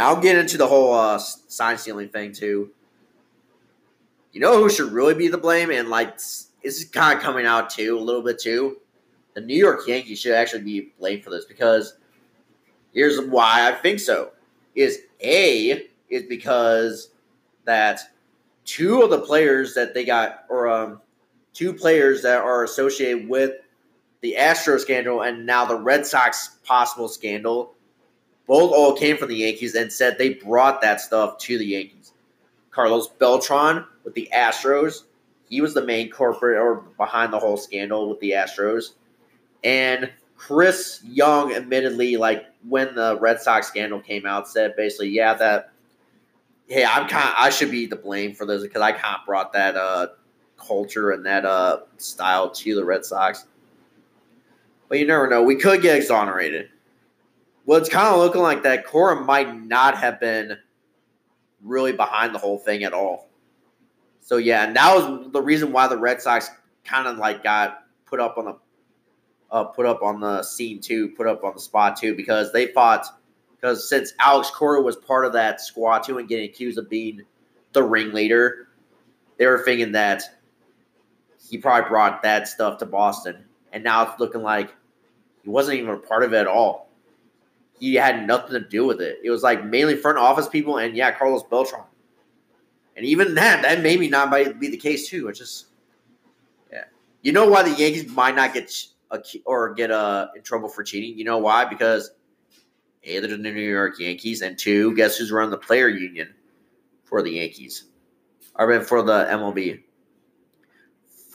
And 0.00 0.08
I'll 0.08 0.18
get 0.18 0.38
into 0.38 0.56
the 0.56 0.66
whole 0.66 0.94
uh, 0.94 1.18
sign 1.18 1.76
stealing 1.76 2.08
thing 2.08 2.32
too. 2.32 2.70
You 4.32 4.40
know 4.40 4.56
who 4.58 4.70
should 4.70 4.92
really 4.92 5.12
be 5.12 5.28
the 5.28 5.36
blame, 5.36 5.70
and 5.70 5.90
like 5.90 6.16
this 6.16 6.48
is 6.62 6.86
kind 6.86 7.18
of 7.18 7.22
coming 7.22 7.44
out 7.44 7.68
too 7.68 7.98
a 7.98 8.00
little 8.00 8.22
bit 8.22 8.38
too. 8.38 8.78
The 9.34 9.42
New 9.42 9.58
York 9.58 9.86
Yankees 9.86 10.18
should 10.18 10.32
actually 10.32 10.62
be 10.62 10.92
blamed 10.98 11.22
for 11.22 11.28
this 11.28 11.44
because 11.44 11.98
here's 12.94 13.20
why 13.20 13.68
I 13.68 13.72
think 13.72 14.00
so: 14.00 14.30
is 14.74 15.00
a 15.22 15.86
is 16.08 16.22
because 16.30 17.10
that 17.66 18.00
two 18.64 19.02
of 19.02 19.10
the 19.10 19.20
players 19.20 19.74
that 19.74 19.92
they 19.92 20.06
got, 20.06 20.46
or 20.48 20.66
um, 20.66 21.02
two 21.52 21.74
players 21.74 22.22
that 22.22 22.38
are 22.38 22.64
associated 22.64 23.28
with 23.28 23.52
the 24.22 24.38
Astro 24.38 24.78
scandal 24.78 25.20
and 25.20 25.44
now 25.44 25.66
the 25.66 25.78
Red 25.78 26.06
Sox 26.06 26.56
possible 26.64 27.08
scandal, 27.08 27.74
both 28.50 28.72
all 28.72 28.96
came 28.96 29.16
from 29.16 29.28
the 29.28 29.36
Yankees 29.36 29.76
and 29.76 29.92
said 29.92 30.18
they 30.18 30.34
brought 30.34 30.80
that 30.80 31.00
stuff 31.00 31.38
to 31.38 31.56
the 31.56 31.64
Yankees. 31.64 32.14
Carlos 32.72 33.06
Beltran 33.06 33.84
with 34.02 34.12
the 34.14 34.28
Astros, 34.34 35.04
he 35.48 35.60
was 35.60 35.72
the 35.72 35.84
main 35.84 36.10
corporate 36.10 36.58
or 36.58 36.82
behind 36.96 37.32
the 37.32 37.38
whole 37.38 37.56
scandal 37.56 38.08
with 38.08 38.18
the 38.18 38.32
Astros. 38.32 38.94
And 39.62 40.10
Chris 40.36 41.00
Young, 41.04 41.52
admittedly, 41.52 42.16
like 42.16 42.46
when 42.68 42.92
the 42.96 43.16
Red 43.20 43.40
Sox 43.40 43.68
scandal 43.68 44.00
came 44.00 44.26
out, 44.26 44.48
said 44.48 44.74
basically, 44.74 45.10
yeah, 45.10 45.34
that 45.34 45.70
hey, 46.66 46.84
I'm 46.84 47.06
kind 47.06 47.32
I 47.38 47.50
should 47.50 47.70
be 47.70 47.86
the 47.86 47.94
blame 47.94 48.34
for 48.34 48.46
this 48.46 48.62
because 48.62 48.82
I 48.82 48.90
kind 48.90 49.16
of 49.20 49.26
brought 49.26 49.52
that 49.52 49.76
uh 49.76 50.08
culture 50.56 51.12
and 51.12 51.24
that 51.24 51.44
uh 51.44 51.82
style 51.98 52.50
to 52.50 52.74
the 52.74 52.84
Red 52.84 53.04
Sox. 53.04 53.44
But 54.88 54.98
you 54.98 55.06
never 55.06 55.28
know. 55.28 55.40
We 55.44 55.54
could 55.54 55.82
get 55.82 55.96
exonerated. 55.96 56.68
Well, 57.70 57.78
it's 57.78 57.88
kind 57.88 58.08
of 58.08 58.18
looking 58.18 58.42
like 58.42 58.64
that 58.64 58.84
Cora 58.84 59.24
might 59.24 59.64
not 59.64 59.96
have 59.96 60.18
been 60.18 60.58
really 61.62 61.92
behind 61.92 62.34
the 62.34 62.38
whole 62.40 62.58
thing 62.58 62.82
at 62.82 62.92
all. 62.92 63.28
So 64.20 64.38
yeah, 64.38 64.66
and 64.66 64.74
that 64.74 64.92
was 64.92 65.30
the 65.30 65.40
reason 65.40 65.70
why 65.70 65.86
the 65.86 65.96
Red 65.96 66.20
Sox 66.20 66.50
kind 66.84 67.06
of 67.06 67.18
like 67.18 67.44
got 67.44 67.84
put 68.06 68.18
up 68.18 68.38
on 68.38 68.46
the 68.46 68.56
uh, 69.52 69.62
put 69.66 69.86
up 69.86 70.02
on 70.02 70.18
the 70.18 70.42
scene 70.42 70.80
too, 70.80 71.10
put 71.10 71.28
up 71.28 71.44
on 71.44 71.54
the 71.54 71.60
spot 71.60 71.96
too, 71.96 72.16
because 72.16 72.52
they 72.52 72.66
thought 72.66 73.06
because 73.54 73.88
since 73.88 74.14
Alex 74.18 74.50
Cora 74.50 74.82
was 74.82 74.96
part 74.96 75.24
of 75.24 75.32
that 75.34 75.60
squad 75.60 76.00
too 76.00 76.18
and 76.18 76.28
getting 76.28 76.50
accused 76.50 76.76
of 76.76 76.90
being 76.90 77.22
the 77.72 77.84
ringleader, 77.84 78.66
they 79.36 79.46
were 79.46 79.62
thinking 79.62 79.92
that 79.92 80.24
he 81.48 81.56
probably 81.56 81.88
brought 81.88 82.20
that 82.24 82.48
stuff 82.48 82.78
to 82.78 82.86
Boston, 82.86 83.44
and 83.72 83.84
now 83.84 84.10
it's 84.10 84.18
looking 84.18 84.42
like 84.42 84.74
he 85.44 85.50
wasn't 85.50 85.78
even 85.78 85.94
a 85.94 85.98
part 85.98 86.24
of 86.24 86.32
it 86.32 86.38
at 86.38 86.48
all. 86.48 86.89
He 87.80 87.94
had 87.94 88.26
nothing 88.26 88.52
to 88.52 88.60
do 88.60 88.86
with 88.86 89.00
it. 89.00 89.18
It 89.24 89.30
was 89.30 89.42
like 89.42 89.64
mainly 89.64 89.96
front 89.96 90.18
office 90.18 90.48
people, 90.48 90.76
and 90.76 90.94
yeah, 90.94 91.10
Carlos 91.12 91.42
Beltran. 91.50 91.82
And 92.96 93.06
even 93.06 93.34
that, 93.34 93.62
that 93.62 93.80
maybe 93.80 94.08
not 94.08 94.30
might 94.30 94.60
be 94.60 94.68
the 94.68 94.76
case 94.76 95.08
too. 95.08 95.28
It's 95.28 95.38
just, 95.38 95.66
yeah. 96.70 96.84
You 97.22 97.32
know 97.32 97.48
why 97.48 97.62
the 97.62 97.70
Yankees 97.70 98.10
might 98.10 98.36
not 98.36 98.52
get 98.52 98.70
a, 99.10 99.22
or 99.46 99.72
get 99.72 99.90
uh, 99.90 100.28
in 100.36 100.42
trouble 100.42 100.68
for 100.68 100.84
cheating? 100.84 101.18
You 101.18 101.24
know 101.24 101.38
why? 101.38 101.64
Because 101.64 102.10
a, 103.04 103.18
they're 103.18 103.30
the 103.30 103.38
New 103.38 103.52
York 103.52 103.98
Yankees, 103.98 104.42
and 104.42 104.58
two, 104.58 104.94
guess 104.94 105.16
who's 105.16 105.32
running 105.32 105.50
the 105.50 105.56
player 105.56 105.88
union 105.88 106.34
for 107.04 107.22
the 107.22 107.30
Yankees? 107.30 107.84
I 108.56 108.66
mean, 108.66 108.82
for 108.82 109.02
the 109.02 109.24
MLB. 109.30 109.82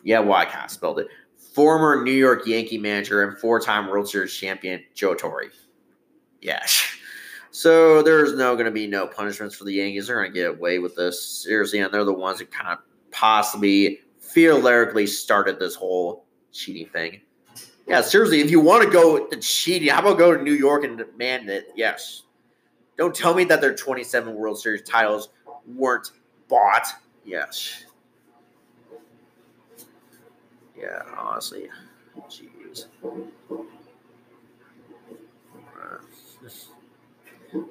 Yeah, 0.03 0.19
well, 0.19 0.33
I 0.33 0.45
kind 0.45 0.65
of 0.65 0.71
spelled 0.71 0.99
it. 0.99 1.07
Former 1.55 2.03
New 2.03 2.11
York 2.11 2.45
Yankee 2.45 2.77
manager 2.77 3.23
and 3.23 3.35
four-time 3.39 3.87
World 3.87 4.07
Series 4.07 4.35
champion 4.35 4.83
Joe 4.93 5.15
Torre. 5.15 5.45
Yeah. 6.41 6.65
So 7.55 8.01
there's 8.01 8.35
no 8.35 8.53
going 8.55 8.65
to 8.65 8.71
be 8.71 8.85
no 8.85 9.07
punishments 9.07 9.55
for 9.55 9.63
the 9.63 9.71
Yankees. 9.71 10.07
They're 10.07 10.17
going 10.21 10.33
to 10.33 10.37
get 10.37 10.49
away 10.49 10.79
with 10.79 10.93
this 10.97 11.25
seriously, 11.25 11.79
and 11.79 11.93
they're 11.93 12.03
the 12.03 12.11
ones 12.11 12.39
that 12.39 12.51
kind 12.51 12.67
of 12.67 12.79
possibly 13.11 14.01
theoretically 14.19 15.07
started 15.07 15.57
this 15.57 15.73
whole 15.73 16.25
cheating 16.51 16.89
thing. 16.89 17.21
Yeah, 17.87 18.01
seriously, 18.01 18.41
if 18.41 18.51
you 18.51 18.59
want 18.59 18.83
to 18.83 18.89
go 18.89 19.27
to 19.27 19.37
cheating, 19.37 19.87
how 19.87 19.99
about 19.99 20.17
go 20.17 20.35
to 20.35 20.43
New 20.43 20.51
York 20.51 20.83
and 20.83 20.97
demand 20.97 21.49
it? 21.49 21.67
Yes. 21.77 22.23
Don't 22.97 23.15
tell 23.15 23.33
me 23.33 23.45
that 23.45 23.61
their 23.61 23.73
27 23.73 24.35
World 24.35 24.59
Series 24.59 24.81
titles 24.81 25.29
weren't 25.65 26.11
bought. 26.49 26.87
Yes. 27.23 27.85
Yeah, 30.77 31.03
honestly. 31.17 31.69
Jeez. 32.27 32.87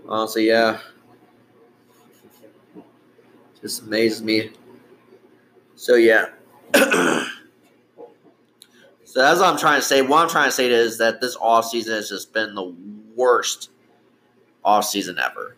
Honestly, 0.08 0.48
yeah. 0.48 0.78
Just 3.60 3.82
amazes 3.82 4.22
me. 4.22 4.50
So 5.76 5.94
yeah. 5.94 6.26
so 6.74 7.26
as 9.16 9.40
I'm 9.40 9.56
trying 9.56 9.80
to 9.80 9.86
say, 9.86 10.02
what 10.02 10.22
I'm 10.22 10.28
trying 10.28 10.48
to 10.48 10.52
say 10.52 10.70
is 10.70 10.98
that 10.98 11.20
this 11.20 11.36
off 11.36 11.66
season 11.66 11.94
has 11.94 12.08
just 12.08 12.32
been 12.32 12.54
the 12.54 12.74
worst 13.14 13.70
off 14.64 14.84
season 14.84 15.18
ever. 15.18 15.56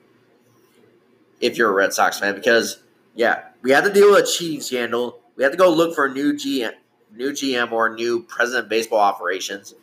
If 1.40 1.58
you're 1.58 1.70
a 1.70 1.74
Red 1.74 1.92
Sox 1.92 2.18
fan, 2.18 2.34
because 2.34 2.82
yeah, 3.14 3.44
we 3.62 3.70
had 3.70 3.84
to 3.84 3.92
deal 3.92 4.10
with 4.10 4.24
a 4.24 4.26
cheating 4.26 4.60
scandal. 4.60 5.20
We 5.36 5.42
had 5.42 5.52
to 5.52 5.58
go 5.58 5.70
look 5.70 5.94
for 5.94 6.06
a 6.06 6.12
new 6.12 6.32
GM, 6.32 6.72
new 7.14 7.32
GM 7.32 7.72
or 7.72 7.94
new 7.94 8.22
president 8.22 8.64
of 8.64 8.70
baseball 8.70 9.00
operations. 9.00 9.74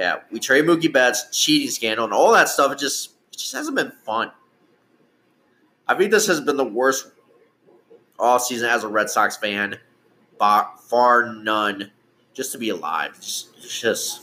Yeah, 0.00 0.20
we 0.30 0.40
trade 0.40 0.64
Mookie 0.64 0.90
Betts, 0.90 1.26
cheating 1.30 1.68
scandal, 1.68 2.06
and 2.06 2.14
all 2.14 2.32
that 2.32 2.48
stuff. 2.48 2.72
It 2.72 2.78
just 2.78 3.10
it 3.34 3.36
just 3.36 3.52
hasn't 3.52 3.76
been 3.76 3.92
fun. 4.06 4.30
I 5.86 5.94
think 5.94 6.10
this 6.10 6.26
has 6.26 6.40
been 6.40 6.56
the 6.56 6.64
worst 6.64 7.08
off 8.18 8.42
season 8.42 8.70
as 8.70 8.82
a 8.82 8.88
Red 8.88 9.10
Sox 9.10 9.36
fan, 9.36 9.78
bar, 10.38 10.70
far 10.88 11.34
none. 11.34 11.90
Just 12.32 12.50
to 12.52 12.58
be 12.58 12.70
alive, 12.70 13.20
just 13.20 13.60
just 13.60 14.22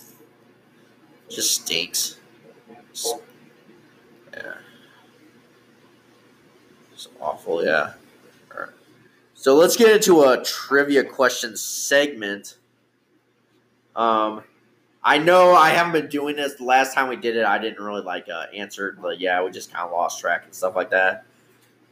just 1.29 1.61
stinks. 1.61 2.17
Yeah, 4.33 4.55
it's 6.91 7.07
awful. 7.21 7.63
Yeah. 7.63 7.93
All. 8.51 8.69
So 9.35 9.55
let's 9.55 9.77
get 9.77 9.91
into 9.91 10.23
a 10.23 10.43
trivia 10.43 11.03
question 11.03 11.55
segment. 11.55 12.57
Um, 13.95 14.43
I 15.07 15.19
know 15.19 15.55
I 15.55 15.69
haven't 15.69 15.93
been 15.93 16.09
doing 16.09 16.35
this. 16.35 16.55
The 16.55 16.65
last 16.65 16.93
time 16.93 17.07
we 17.07 17.15
did 17.15 17.37
it, 17.37 17.45
I 17.45 17.59
didn't 17.59 17.81
really 17.81 18.01
like 18.01 18.27
uh, 18.27 18.47
answer, 18.53 18.97
but 19.01 19.21
yeah, 19.21 19.41
we 19.41 19.51
just 19.51 19.71
kind 19.71 19.85
of 19.85 19.93
lost 19.93 20.19
track 20.19 20.43
and 20.43 20.53
stuff 20.53 20.75
like 20.75 20.89
that. 20.89 21.23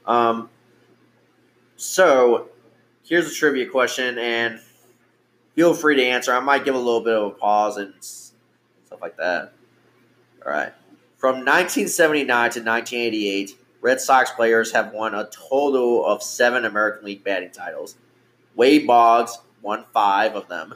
Um, 0.05 0.49
so 1.77 2.49
here's 3.05 3.31
a 3.31 3.33
trivia 3.33 3.69
question, 3.69 4.17
and 4.17 4.59
feel 5.55 5.73
free 5.73 5.95
to 5.95 6.03
answer. 6.03 6.33
I 6.33 6.41
might 6.41 6.65
give 6.65 6.75
a 6.75 6.77
little 6.77 6.99
bit 6.99 7.13
of 7.13 7.27
a 7.27 7.29
pause 7.35 7.77
and 7.77 7.93
stuff 8.01 8.99
like 9.01 9.15
that. 9.15 9.53
All 10.45 10.51
right. 10.51 10.73
From 11.15 11.35
1979 11.35 12.27
to 12.27 12.59
1988, 12.59 13.57
Red 13.79 14.01
Sox 14.01 14.31
players 14.31 14.73
have 14.73 14.91
won 14.91 15.15
a 15.15 15.29
total 15.29 16.05
of 16.05 16.21
seven 16.21 16.65
American 16.65 17.05
League 17.05 17.23
batting 17.23 17.51
titles. 17.51 17.95
Wade 18.55 18.85
Boggs 18.85 19.37
won 19.61 19.85
five 19.93 20.35
of 20.35 20.49
them. 20.49 20.75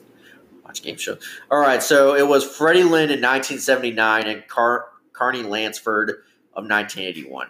watch 0.71 0.81
game 0.81 0.97
show. 0.97 1.17
All 1.49 1.59
right, 1.59 1.83
so 1.83 2.15
it 2.15 2.27
was 2.27 2.45
Freddie 2.45 2.83
Lynn 2.83 3.09
in 3.09 3.21
1979 3.21 4.27
and 4.27 4.47
Car- 4.47 4.85
Carney 5.11 5.43
Lansford 5.43 6.09
of 6.53 6.69
1981. 6.69 7.49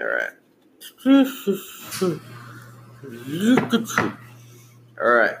All 0.00 0.06
right. 0.06 0.30
All 5.00 5.10
right. 5.10 5.36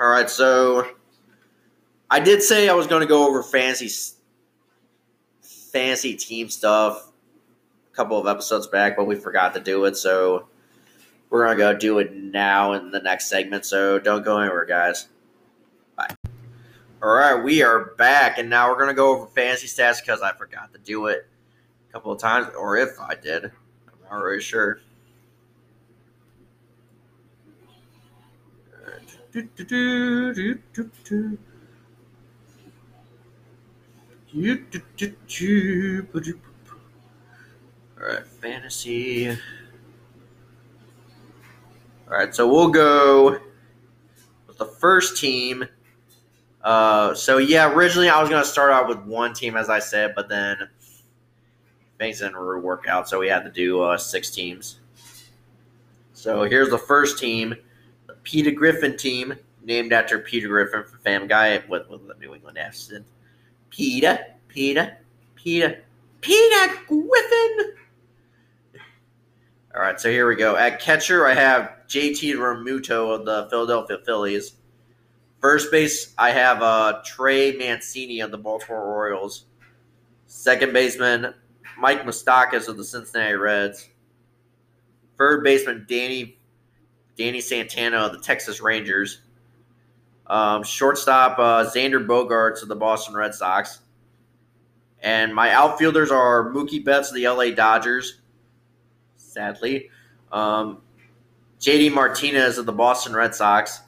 All 0.00 0.08
right, 0.08 0.28
so 0.28 0.86
I 2.10 2.20
did 2.20 2.42
say 2.42 2.68
I 2.68 2.74
was 2.74 2.86
going 2.86 3.00
to 3.00 3.06
go 3.08 3.26
over 3.28 3.42
fancy 3.42 3.88
fancy 5.42 6.16
team 6.16 6.48
stuff 6.48 7.12
a 7.92 7.96
couple 7.96 8.18
of 8.18 8.26
episodes 8.26 8.66
back, 8.66 8.96
but 8.96 9.06
we 9.06 9.14
forgot 9.14 9.54
to 9.54 9.60
do 9.60 9.84
it, 9.84 9.96
so 9.96 10.48
we're 11.30 11.44
going 11.44 11.56
to 11.56 11.62
go 11.62 11.78
do 11.78 11.98
it 11.98 12.14
now 12.14 12.72
in 12.72 12.90
the 12.90 13.00
next 13.00 13.28
segment, 13.28 13.64
so 13.64 13.98
don't 13.98 14.24
go 14.24 14.38
anywhere, 14.38 14.64
guys. 14.64 15.08
Bye. 15.96 16.08
All 17.02 17.14
right, 17.14 17.34
we 17.34 17.62
are 17.62 17.94
back, 17.96 18.38
and 18.38 18.50
now 18.50 18.68
we're 18.68 18.76
going 18.76 18.88
to 18.88 18.94
go 18.94 19.14
over 19.14 19.26
fantasy 19.26 19.66
stats 19.66 20.00
because 20.00 20.22
I 20.22 20.32
forgot 20.32 20.72
to 20.72 20.78
do 20.80 21.06
it 21.06 21.28
a 21.88 21.92
couple 21.92 22.10
of 22.10 22.18
times, 22.18 22.48
or 22.58 22.76
if 22.76 22.98
I 23.00 23.14
did. 23.14 23.44
I'm 23.44 23.52
not 24.10 24.22
really 24.22 24.40
sure. 24.40 24.80
All 38.00 38.06
right, 38.06 38.26
fantasy. 38.26 39.36
All 42.10 42.16
right, 42.16 42.34
so 42.34 42.48
we'll 42.48 42.70
go 42.70 43.38
with 44.46 44.56
the 44.56 44.64
first 44.64 45.18
team. 45.18 45.66
Uh, 46.62 47.12
so 47.12 47.36
yeah, 47.36 47.70
originally 47.70 48.08
I 48.08 48.18
was 48.18 48.30
gonna 48.30 48.46
start 48.46 48.70
out 48.70 48.88
with 48.88 48.98
one 49.00 49.34
team, 49.34 49.58
as 49.58 49.68
I 49.68 49.78
said, 49.78 50.14
but 50.16 50.26
then 50.26 50.56
things 51.98 52.20
didn't 52.20 52.62
work 52.62 52.86
out, 52.88 53.10
so 53.10 53.18
we 53.18 53.28
had 53.28 53.44
to 53.44 53.50
do 53.50 53.82
uh, 53.82 53.98
six 53.98 54.30
teams. 54.30 54.80
So 56.14 56.44
here's 56.44 56.70
the 56.70 56.78
first 56.78 57.18
team, 57.18 57.54
the 58.06 58.14
Peter 58.22 58.52
Griffin 58.52 58.96
team, 58.96 59.34
named 59.62 59.92
after 59.92 60.18
Peter 60.18 60.48
Griffin 60.48 60.84
from 60.84 60.98
Family 61.00 61.28
Guy 61.28 61.62
with, 61.68 61.90
with 61.90 62.08
the 62.08 62.14
New 62.14 62.34
England 62.34 62.56
accent. 62.56 63.04
Peter, 63.68 64.18
Peter, 64.48 64.96
Peter, 65.34 65.84
Peter 66.22 66.74
Griffin. 66.86 67.74
All 69.74 69.82
right, 69.82 70.00
so 70.00 70.08
here 70.10 70.26
we 70.26 70.36
go. 70.36 70.56
At 70.56 70.80
catcher, 70.80 71.26
I 71.26 71.34
have 71.34 71.77
JT 71.88 72.34
Realmuto 72.34 73.14
of 73.14 73.24
the 73.24 73.48
Philadelphia 73.50 73.98
Phillies. 74.04 74.52
First 75.40 75.70
base, 75.70 76.14
I 76.18 76.30
have 76.30 76.62
uh, 76.62 77.00
Trey 77.04 77.52
Mancini 77.56 78.20
of 78.20 78.30
the 78.30 78.38
Baltimore 78.38 78.82
Orioles. 78.82 79.46
Second 80.26 80.72
baseman, 80.72 81.32
Mike 81.78 82.02
Moustakas 82.04 82.68
of 82.68 82.76
the 82.76 82.84
Cincinnati 82.84 83.34
Reds. 83.34 83.88
Third 85.16 85.42
baseman, 85.42 85.86
Danny 85.88 86.38
Danny 87.16 87.40
Santana 87.40 87.98
of 87.98 88.12
the 88.12 88.18
Texas 88.18 88.60
Rangers. 88.60 89.22
Um, 90.26 90.62
shortstop, 90.62 91.38
uh, 91.38 91.68
Xander 91.68 92.06
Bogaerts 92.06 92.62
of 92.62 92.68
the 92.68 92.76
Boston 92.76 93.14
Red 93.14 93.34
Sox. 93.34 93.80
And 95.00 95.34
my 95.34 95.52
outfielders 95.52 96.10
are 96.10 96.50
Mookie 96.50 96.84
Betts 96.84 97.08
of 97.08 97.14
the 97.14 97.28
LA 97.28 97.50
Dodgers, 97.50 98.20
sadly. 99.16 99.90
Um, 100.30 100.82
JD 101.60 101.92
Martinez 101.92 102.58
of 102.58 102.66
the 102.66 102.72
Boston 102.72 103.14
Red 103.14 103.34
Sox. 103.34 103.80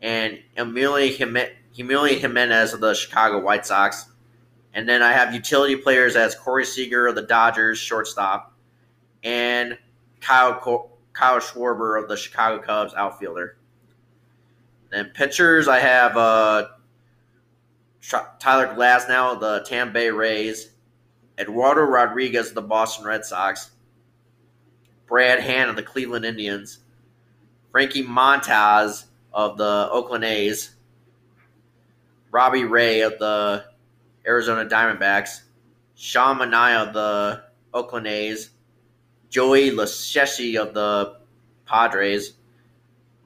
And 0.00 0.38
Emilio 0.56 1.12
Jimenez 1.72 2.74
of 2.74 2.80
the 2.80 2.94
Chicago 2.94 3.40
White 3.40 3.66
Sox. 3.66 4.06
And 4.74 4.88
then 4.88 5.02
I 5.02 5.12
have 5.12 5.32
utility 5.32 5.76
players 5.76 6.16
as 6.16 6.34
Corey 6.34 6.64
Seager 6.64 7.06
of 7.06 7.14
the 7.14 7.22
Dodgers, 7.22 7.78
shortstop, 7.78 8.52
and 9.22 9.78
Kyle 10.20 10.90
Kyle 11.12 11.38
Schwarber 11.38 12.02
of 12.02 12.08
the 12.08 12.16
Chicago 12.16 12.60
Cubs, 12.60 12.92
outfielder. 12.94 13.56
Then 14.90 15.12
pitchers, 15.14 15.68
I 15.68 15.78
have 15.78 16.16
uh, 16.16 16.68
Tyler 18.38 18.74
Glasnow 18.74 19.34
of 19.34 19.40
the 19.40 19.64
Tampa 19.66 19.94
Bay 19.94 20.10
Rays, 20.10 20.70
Eduardo 21.38 21.82
Rodriguez 21.82 22.48
of 22.48 22.54
the 22.54 22.62
Boston 22.62 23.06
Red 23.06 23.24
Sox, 23.24 23.70
Brad 25.06 25.40
Hand 25.40 25.70
of 25.70 25.76
the 25.76 25.82
Cleveland 25.82 26.24
Indians, 26.24 26.78
Frankie 27.70 28.04
Montas 28.04 29.04
of 29.32 29.56
the 29.58 29.88
Oakland 29.90 30.24
A's, 30.24 30.74
Robbie 32.30 32.64
Ray 32.64 33.02
of 33.02 33.18
the 33.18 33.64
Arizona 34.26 34.68
Diamondbacks, 34.68 35.42
Sean 35.94 36.38
Manaea 36.38 36.88
of 36.88 36.94
the 36.94 37.44
Oakland 37.72 38.06
A's, 38.06 38.50
Joey 39.30 39.70
Lucchesi 39.70 40.60
of 40.60 40.74
the 40.74 41.16
Padres, 41.66 42.34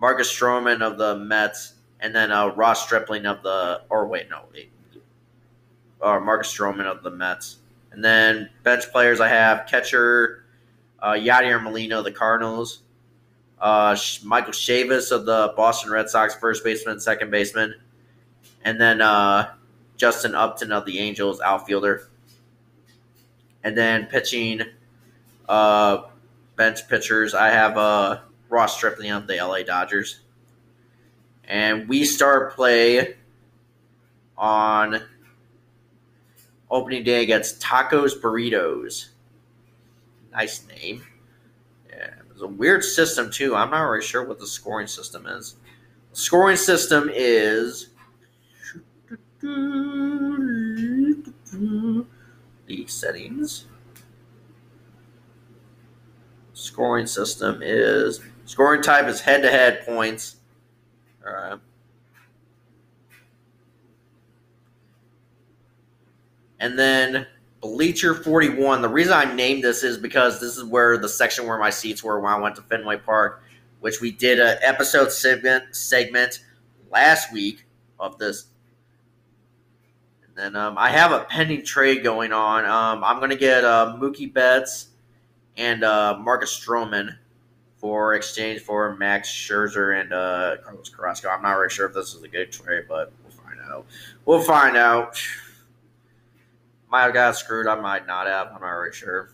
Marcus 0.01 0.33
Stroman 0.33 0.83
of 0.83 0.99
the 0.99 1.17
Mets, 1.17 1.75
and 2.01 2.15
then 2.15 2.31
uh, 2.31 2.49
Ross 2.55 2.85
Stripling 2.85 3.27
of 3.27 3.43
the 3.43 3.83
or 3.91 4.07
wait 4.07 4.29
no, 4.31 4.45
or 6.01 6.17
uh, 6.17 6.21
Marcus 6.21 6.55
Stroman 6.55 6.87
of 6.87 7.03
the 7.03 7.11
Mets, 7.11 7.57
and 7.93 8.05
then 8.05 8.49
bench 8.63 8.91
players 8.93 9.21
I 9.21 9.29
have 9.29 9.67
catcher 9.67 10.45
uh, 11.01 11.13
Yadier 11.13 11.63
Molina 11.63 11.99
of 11.99 12.05
the 12.05 12.13
Cardinals, 12.13 12.83
uh, 13.61 13.97
Michael 14.25 14.53
Chavis 14.53 15.11
of 15.11 15.27
the 15.27 15.53
Boston 15.57 15.91
Red 15.91 16.09
Sox, 16.09 16.35
first 16.35 16.65
baseman, 16.65 17.01
second 17.01 17.31
baseman, 17.31 17.75
and 18.65 18.81
then 18.81 19.01
uh, 19.01 19.53
Justin 19.97 20.35
Upton 20.35 20.73
of 20.73 20.85
the 20.85 20.99
Angels, 20.99 21.41
outfielder. 21.41 22.09
And 23.65 23.77
then 23.77 24.07
pitching, 24.07 24.63
uh, 25.49 26.03
bench 26.57 26.89
pitchers, 26.89 27.35
I 27.35 27.49
have 27.49 27.77
uh, 27.77 28.21
Ross 28.49 28.77
Stripling 28.77 29.11
of 29.11 29.27
the 29.27 29.37
LA 29.37 29.63
Dodgers. 29.63 30.21
And 31.45 31.89
we 31.89 32.05
start 32.05 32.55
play 32.55 33.17
on 34.37 35.03
opening 36.71 37.03
day 37.03 37.23
against 37.23 37.61
Tacos 37.61 38.21
Burritos. 38.21 39.09
Nice 40.33 40.67
name. 40.69 41.03
Yeah, 41.91 42.11
it's 42.31 42.43
a 42.43 42.47
weird 42.47 42.85
system, 42.85 43.31
too. 43.31 43.55
I'm 43.55 43.71
not 43.71 43.83
really 43.83 44.05
sure 44.05 44.25
what 44.25 44.39
the 44.39 44.47
scoring 44.47 44.87
system 44.87 45.27
is. 45.27 45.57
The 46.11 46.17
scoring 46.17 46.57
system 46.57 47.11
is 47.13 47.91
the 49.41 51.07
settings. 52.87 53.67
Scoring 56.53 57.07
system 57.07 57.61
is 57.63 58.21
scoring 58.45 58.83
type 58.83 59.07
is 59.07 59.21
head 59.21 59.43
to 59.43 59.51
head 59.51 59.87
points. 59.87 60.37
All 61.25 61.33
right. 61.33 61.59
And 66.61 66.79
then 66.79 67.27
Bleacher 67.61 68.15
41. 68.15 68.83
The 68.83 68.89
reason 68.89 69.13
I 69.13 69.33
named 69.35 69.65
this 69.65 69.83
is 69.83 69.99
because 69.99 70.41
this 70.41 70.57
is 70.57 70.65
where 70.65 70.97
the 70.99 71.09
section 71.09 71.47
where 71.47 71.59
my 71.59 71.71
seats 71.71 72.03
were 72.05 72.21
when 72.21 72.33
I 72.33 72.39
went 72.39 72.57
to 72.57 72.63
Fenway 72.63 72.99
Park, 72.99 73.43
which 73.81 74.01
we 74.01 74.11
did 74.11 74.39
an 74.39 74.59
episode 74.63 75.11
segment 75.11 75.75
segment 75.75 76.45
last 76.91 77.33
week 77.33 77.65
of 77.99 78.19
this 78.19 78.47
and 80.39 80.57
um, 80.57 80.79
I 80.79 80.91
have 80.91 81.11
a 81.13 81.25
pending 81.25 81.65
trade 81.65 82.03
going 82.03 82.33
on. 82.33 82.65
Um, 82.65 83.03
I'm 83.03 83.19
going 83.19 83.31
to 83.31 83.37
get 83.37 83.65
uh, 83.65 83.97
Mookie 83.99 84.33
Betts 84.33 84.89
and 85.57 85.83
uh, 85.83 86.17
Marcus 86.21 86.59
Stroman 86.59 87.17
for 87.77 88.15
exchange 88.15 88.61
for 88.61 88.97
Max 88.97 89.29
Scherzer 89.29 90.01
and 90.01 90.13
uh, 90.13 90.57
Carlos 90.63 90.89
Carrasco. 90.89 91.29
I'm 91.29 91.43
not 91.43 91.53
really 91.53 91.71
sure 91.71 91.87
if 91.87 91.95
this 91.95 92.15
is 92.15 92.23
a 92.23 92.29
good 92.29 92.53
trade, 92.53 92.85
but 92.89 93.13
we'll 93.23 93.33
find 93.33 93.61
out. 93.69 93.87
We'll 94.25 94.43
find 94.43 94.77
out. 94.77 95.21
Might 96.91 97.03
have 97.03 97.15
got 97.15 97.37
screwed. 97.37 97.67
I 97.67 97.81
might 97.81 98.07
not 98.07 98.27
have. 98.27 98.49
I'm 98.49 98.61
not 98.61 98.69
really 98.69 98.95
sure. 98.95 99.31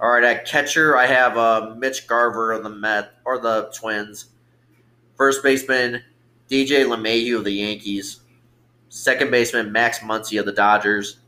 All 0.00 0.10
right, 0.10 0.22
at 0.22 0.46
catcher, 0.46 0.96
I 0.96 1.06
have 1.06 1.36
uh, 1.36 1.74
Mitch 1.76 2.06
Garver 2.06 2.52
of 2.52 2.62
the 2.62 2.70
Met 2.70 3.14
or 3.24 3.38
the 3.38 3.72
Twins. 3.74 4.26
First 5.16 5.42
baseman, 5.42 6.02
DJ 6.48 6.86
LeMahieu 6.86 7.36
of 7.36 7.44
the 7.44 7.50
Yankees. 7.50 8.20
Second 8.88 9.30
baseman 9.30 9.72
Max 9.72 9.98
Muncy 9.98 10.38
of 10.38 10.46
the 10.46 10.52
Dodgers. 10.52 11.18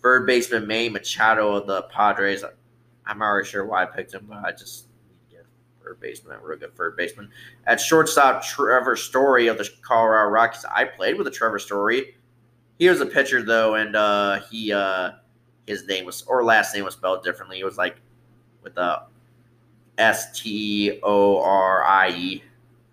Third 0.00 0.24
baseman 0.24 0.66
Manny 0.66 0.88
Machado 0.88 1.52
of 1.52 1.66
the 1.66 1.82
Padres. 1.82 2.44
I'm 3.06 3.18
not 3.18 3.26
really 3.26 3.48
sure 3.48 3.66
why 3.66 3.82
I 3.82 3.86
picked 3.86 4.14
him, 4.14 4.26
but 4.28 4.38
I 4.44 4.52
just 4.52 4.86
third 5.90 6.00
baseman, 6.00 6.38
real 6.42 6.58
good 6.58 6.76
third 6.76 6.96
baseman. 6.96 7.30
At 7.66 7.80
shortstop, 7.80 8.42
Trevor 8.42 8.96
Story 8.96 9.48
of 9.48 9.58
the 9.58 9.68
Colorado 9.82 10.30
Rockies. 10.30 10.64
I 10.64 10.84
played 10.84 11.16
with 11.18 11.26
a 11.26 11.30
Trevor 11.30 11.58
Story. 11.58 12.14
He 12.80 12.88
was 12.88 13.02
a 13.02 13.06
pitcher 13.06 13.42
though, 13.42 13.74
and 13.74 13.94
uh, 13.94 14.40
he 14.50 14.72
uh, 14.72 15.10
his 15.66 15.86
name 15.86 16.06
was 16.06 16.22
or 16.22 16.42
last 16.42 16.74
name 16.74 16.84
was 16.84 16.94
spelled 16.94 17.22
differently. 17.22 17.60
It 17.60 17.64
was 17.64 17.76
like 17.76 18.00
with 18.62 18.76
a 18.78 19.02
S 19.98 20.40
T 20.40 20.98
O 21.02 21.42
R 21.42 21.84
I 21.84 22.08
E, 22.08 22.42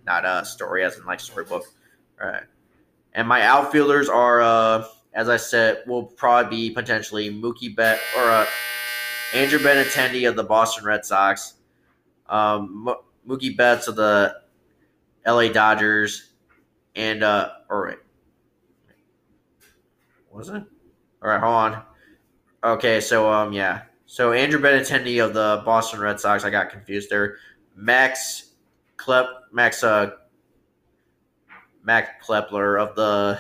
not 0.06 0.26
a 0.26 0.44
story 0.44 0.84
as 0.84 0.98
in 0.98 1.06
like 1.06 1.22
storybook. 1.22 1.64
All 2.22 2.28
right. 2.28 2.44
And 3.14 3.30
my 3.30 3.44
outfielders 3.44 4.10
are, 4.10 4.42
uh, 4.42 4.86
as 5.14 5.30
I 5.30 5.38
said, 5.38 5.84
will 5.88 6.04
probably 6.04 6.70
be 6.70 6.74
potentially 6.74 7.32
Mookie 7.32 7.74
Bet 7.74 8.02
or 8.18 8.24
uh, 8.24 8.46
Andrew 9.34 9.60
Benintendi 9.60 10.28
of 10.28 10.36
the 10.36 10.44
Boston 10.44 10.84
Red 10.84 11.06
Sox, 11.06 11.54
um, 12.28 12.94
Mookie 13.26 13.56
Betts 13.56 13.88
of 13.88 13.96
the 13.96 14.36
L.A. 15.24 15.48
Dodgers, 15.48 16.34
and 16.98 17.24
uh, 17.24 17.52
right, 17.70 17.98
was 20.38 20.50
it? 20.50 20.64
All 21.24 21.30
right, 21.30 21.40
hold 21.40 21.54
on. 21.54 21.84
Okay, 22.64 23.02
so 23.02 23.32
um, 23.32 23.52
yeah, 23.52 23.84
so 24.06 24.32
Andrew 24.32 24.60
Benintendi 24.60 25.24
of 25.24 25.34
the 25.34 25.64
Boston 25.66 26.00
Red 26.00 26.20
Sox, 26.20 26.44
I 26.44 26.50
got 26.50 26.70
confused 26.70 27.10
there. 27.10 27.38
Max 27.76 28.52
Klep, 28.98 29.28
Max 29.52 29.84
uh, 29.84 30.12
Mac 31.84 32.26
Kepler 32.26 32.78
of 32.78 32.96
the 32.96 33.40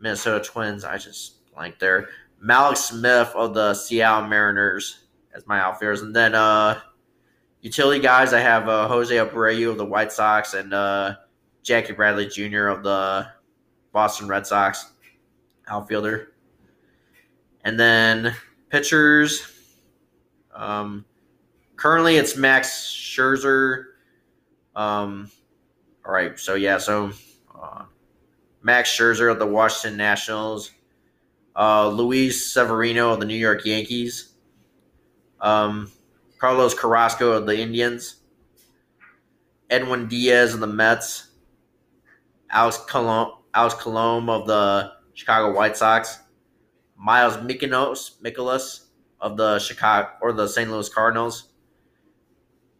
Minnesota 0.00 0.44
Twins. 0.44 0.84
I 0.84 0.96
just 0.96 1.52
blanked 1.52 1.80
there. 1.80 2.08
Mallex 2.44 2.76
Smith 2.78 3.32
of 3.34 3.54
the 3.54 3.74
Seattle 3.74 4.28
Mariners 4.28 5.06
as 5.34 5.46
my 5.46 5.60
outfielders, 5.60 6.02
and 6.02 6.14
then 6.14 6.34
uh, 6.34 6.80
utility 7.62 8.00
guys. 8.00 8.32
I 8.32 8.40
have 8.40 8.68
uh, 8.68 8.86
Jose 8.86 9.14
Abreu 9.14 9.70
of 9.70 9.78
the 9.78 9.84
White 9.84 10.12
Sox 10.12 10.54
and 10.54 10.72
uh, 10.72 11.16
Jackie 11.62 11.94
Bradley 11.94 12.28
Jr. 12.28 12.68
of 12.68 12.82
the 12.84 13.26
Boston 13.92 14.28
Red 14.28 14.46
Sox 14.46 14.92
outfielder, 15.68 16.32
and 17.64 17.78
then 17.78 18.34
pitchers. 18.70 19.46
Um, 20.54 21.04
currently, 21.76 22.16
it's 22.16 22.36
Max 22.36 22.92
Scherzer. 22.92 23.84
Um, 24.74 25.30
all 26.04 26.12
right, 26.12 26.38
so 26.38 26.54
yeah, 26.54 26.78
so 26.78 27.12
uh, 27.60 27.84
Max 28.62 28.90
Scherzer 28.90 29.30
of 29.30 29.38
the 29.38 29.46
Washington 29.46 29.96
Nationals, 29.96 30.70
uh, 31.56 31.88
Luis 31.88 32.52
Severino 32.52 33.12
of 33.12 33.20
the 33.20 33.26
New 33.26 33.34
York 33.34 33.64
Yankees, 33.64 34.34
um, 35.40 35.90
Carlos 36.38 36.74
Carrasco 36.74 37.32
of 37.32 37.46
the 37.46 37.58
Indians, 37.58 38.16
Edwin 39.70 40.08
Diaz 40.08 40.54
of 40.54 40.60
the 40.60 40.66
Mets, 40.66 41.28
Alex 42.50 42.78
Colomé, 42.88 43.36
Alex 43.54 43.74
Colomé 43.74 44.28
of 44.28 44.46
the 44.46 44.92
Chicago 45.18 45.52
White 45.52 45.76
Sox, 45.76 46.20
Miles 46.96 47.36
Mikolas, 47.38 48.20
Mikolas 48.22 48.84
of 49.20 49.36
the 49.36 49.58
Chicago 49.58 50.10
or 50.22 50.32
the 50.32 50.46
St. 50.46 50.70
Louis 50.70 50.88
Cardinals, 50.88 51.48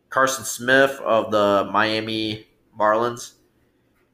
Carson 0.09 0.44
Smith 0.44 1.01
of 1.05 1.33
the 1.33 1.68
Miami 1.72 2.46
Marlins, 2.79 3.33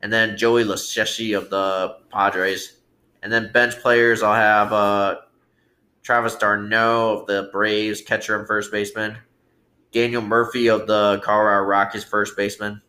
and 0.00 0.10
then 0.10 0.38
Joey 0.38 0.64
Lucchesi 0.64 1.36
of 1.36 1.50
the 1.50 1.98
Padres. 2.10 2.80
And 3.22 3.30
then 3.30 3.52
bench 3.52 3.74
players, 3.82 4.22
I'll 4.22 4.34
have 4.34 4.72
uh, 4.72 5.16
Travis 6.02 6.36
d'Arnaud 6.36 7.20
of 7.20 7.26
the 7.26 7.50
Braves, 7.52 8.00
catcher 8.00 8.38
and 8.38 8.46
first 8.46 8.72
baseman. 8.72 9.18
Daniel 9.92 10.22
Murphy 10.22 10.68
of 10.68 10.86
the 10.86 11.20
Colorado 11.22 11.66
Rockies, 11.66 12.04
first 12.04 12.38
baseman. 12.38 12.80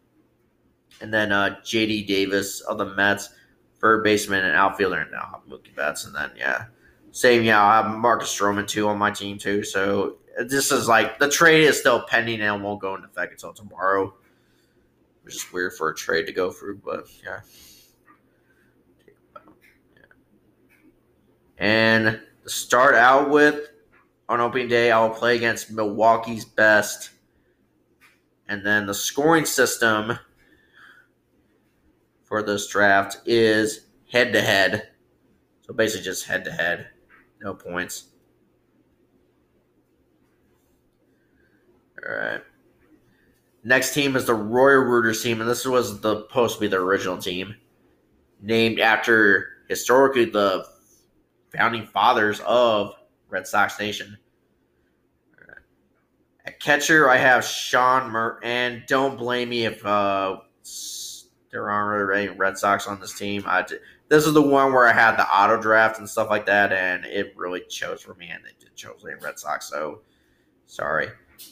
And 1.01 1.13
then 1.13 1.33
uh, 1.33 1.61
J.D. 1.61 2.05
Davis 2.05 2.61
of 2.61 2.77
the 2.77 2.85
Mets, 2.85 3.31
third 3.79 4.03
baseman 4.03 4.45
and 4.45 4.55
outfielder. 4.55 5.01
And 5.01 5.11
now 5.11 5.41
Mookie 5.49 5.75
Betts. 5.75 6.05
And 6.05 6.15
then, 6.15 6.31
yeah, 6.37 6.65
same, 7.11 7.43
yeah, 7.43 7.63
I 7.63 7.81
have 7.81 7.95
Marcus 7.95 8.35
Stroman, 8.35 8.67
too, 8.67 8.87
on 8.87 8.97
my 8.97 9.11
team, 9.11 9.37
too. 9.37 9.63
So 9.63 10.17
this 10.47 10.71
is 10.71 10.87
like 10.87 11.19
the 11.19 11.29
trade 11.29 11.63
is 11.63 11.79
still 11.79 12.03
pending 12.03 12.41
and 12.41 12.63
won't 12.63 12.81
go 12.81 12.95
into 12.95 13.07
effect 13.07 13.33
until 13.33 13.53
tomorrow 13.53 14.13
which 15.25 15.35
is 15.35 15.51
weird 15.51 15.73
for 15.73 15.89
a 15.89 15.95
trade 15.95 16.27
to 16.27 16.31
go 16.31 16.51
through, 16.51 16.79
but 16.85 17.07
yeah. 17.23 17.39
And 21.57 22.21
to 22.43 22.49
start 22.49 22.93
out 22.93 23.31
with, 23.31 23.71
on 24.29 24.39
opening 24.39 24.67
day, 24.67 24.91
I 24.91 25.01
will 25.01 25.15
play 25.15 25.35
against 25.35 25.71
Milwaukee's 25.71 26.45
best. 26.45 27.09
And 28.47 28.63
then 28.63 28.85
the 28.85 28.93
scoring 28.93 29.45
system 29.45 30.19
for 32.25 32.43
this 32.43 32.67
draft 32.67 33.17
is 33.25 33.87
head 34.11 34.33
to 34.33 34.41
head. 34.41 34.89
So 35.61 35.73
basically 35.73 36.03
just 36.03 36.25
head 36.25 36.43
to 36.45 36.51
head, 36.51 36.87
no 37.41 37.53
points. 37.53 38.09
All 42.05 42.15
right. 42.15 42.41
Next 43.63 43.93
team 43.95 44.15
is 44.15 44.25
the 44.25 44.35
Royal 44.35 44.83
Rooters 44.83 45.23
team, 45.23 45.41
and 45.41 45.49
this 45.49 45.65
was 45.65 46.01
the, 46.01 46.27
supposed 46.27 46.55
to 46.55 46.61
be 46.61 46.67
the 46.67 46.77
original 46.77 47.17
team, 47.17 47.55
named 48.39 48.79
after 48.79 49.47
historically 49.67 50.25
the 50.25 50.67
founding 51.55 51.87
fathers 51.87 52.41
of 52.45 52.93
Red 53.27 53.47
Sox 53.47 53.79
Nation. 53.79 54.17
At 56.45 56.59
catcher, 56.59 57.09
I 57.09 57.17
have 57.17 57.43
Sean 57.43 58.11
Mur, 58.11 58.39
and 58.43 58.83
don't 58.87 59.17
blame 59.17 59.49
me 59.49 59.65
if 59.65 59.83
uh, 59.83 60.37
there 61.55 61.71
aren't 61.71 62.09
really 62.09 62.27
any 62.27 62.37
Red 62.37 62.57
Sox 62.57 62.85
on 62.85 62.99
this 62.99 63.17
team. 63.17 63.45
I 63.47 63.61
did, 63.61 63.79
this 64.09 64.27
is 64.27 64.33
the 64.33 64.41
one 64.41 64.73
where 64.73 64.85
I 64.85 64.91
had 64.91 65.15
the 65.15 65.25
auto 65.25 65.59
draft 65.59 65.99
and 65.99 66.09
stuff 66.09 66.29
like 66.29 66.45
that, 66.47 66.73
and 66.73 67.05
it 67.05 67.33
really 67.37 67.61
chose 67.69 68.01
for 68.01 68.13
me, 68.15 68.27
and 68.27 68.43
it 68.45 68.75
chose 68.75 69.01
the 69.01 69.15
Red 69.21 69.39
Sox. 69.39 69.69
So 69.69 70.01
sorry. 70.65 71.07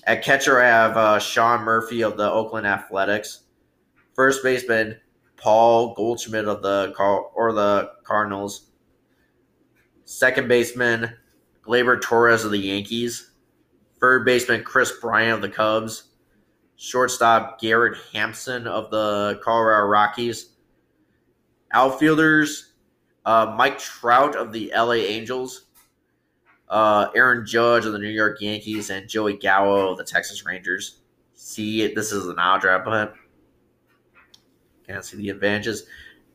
At 0.05 0.21
catcher, 0.21 0.61
I 0.61 0.65
have 0.65 0.97
uh, 0.97 1.19
Sean 1.19 1.63
Murphy 1.63 2.03
of 2.03 2.17
the 2.17 2.29
Oakland 2.29 2.67
Athletics. 2.67 3.43
First 4.13 4.43
baseman, 4.43 4.97
Paul 5.37 5.93
Goldschmidt 5.93 6.49
of 6.49 6.61
the 6.61 6.91
Car- 6.97 7.27
or 7.33 7.53
the 7.53 7.93
Cardinals. 8.03 8.71
Second 10.03 10.49
baseman, 10.49 11.13
Gleyber 11.65 12.01
Torres 12.01 12.43
of 12.43 12.51
the 12.51 12.57
Yankees. 12.57 13.31
Third 14.01 14.25
baseman, 14.25 14.65
Kris 14.65 14.91
Bryant 14.99 15.35
of 15.35 15.41
the 15.41 15.55
Cubs. 15.55 16.09
Shortstop, 16.83 17.61
Garrett 17.61 17.97
Hampson 18.11 18.67
of 18.67 18.91
the 18.91 19.39
Colorado 19.43 19.87
Rockies. 19.87 20.49
Outfielders, 21.71 22.73
uh, 23.25 23.55
Mike 23.57 23.79
Trout 23.79 24.35
of 24.35 24.51
the 24.51 24.71
LA 24.75 24.93
Angels 24.93 25.65
uh, 26.73 27.07
Aaron 27.15 27.45
Judge 27.45 27.85
of 27.85 27.93
the 27.93 27.99
New 27.99 28.09
York 28.09 28.41
Yankees 28.41 28.89
and 28.89 29.07
Joey 29.07 29.37
Gallo 29.37 29.91
of 29.91 29.97
the 29.97 30.03
Texas 30.03 30.43
Rangers. 30.43 31.01
See, 31.35 31.93
this 31.93 32.11
is 32.11 32.27
an 32.27 32.39
odd 32.39 32.61
draft, 32.61 32.85
but 32.85 33.13
can't 34.87 35.05
see 35.05 35.17
the 35.17 35.29
advantages. 35.29 35.85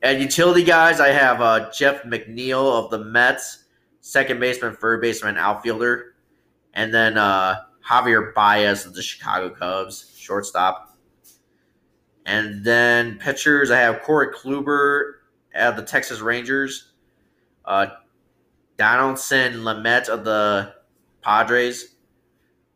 And 0.00 0.20
utility 0.20 0.62
guys, 0.62 1.00
I 1.00 1.08
have 1.08 1.40
uh, 1.40 1.70
Jeff 1.72 2.04
McNeil 2.04 2.72
of 2.72 2.90
the 2.90 3.00
Mets, 3.00 3.64
second 4.00 4.38
baseman, 4.38 4.76
third 4.76 5.00
baseman, 5.00 5.36
outfielder, 5.36 6.14
and 6.72 6.94
then 6.94 7.18
uh, 7.18 7.56
Javier 7.84 8.32
Baez 8.32 8.86
of 8.86 8.94
the 8.94 9.02
Chicago 9.02 9.50
Cubs, 9.50 10.14
shortstop. 10.28 10.94
And 12.26 12.62
then 12.62 13.18
pitchers, 13.18 13.70
I 13.70 13.78
have 13.78 14.02
Corey 14.02 14.28
Kluber 14.28 15.12
of 15.54 15.76
the 15.76 15.82
Texas 15.82 16.20
Rangers, 16.20 16.92
uh, 17.64 17.86
Dinelson 18.76 19.62
Lamet 19.62 20.10
of 20.10 20.24
the 20.24 20.74
Padres, 21.22 21.96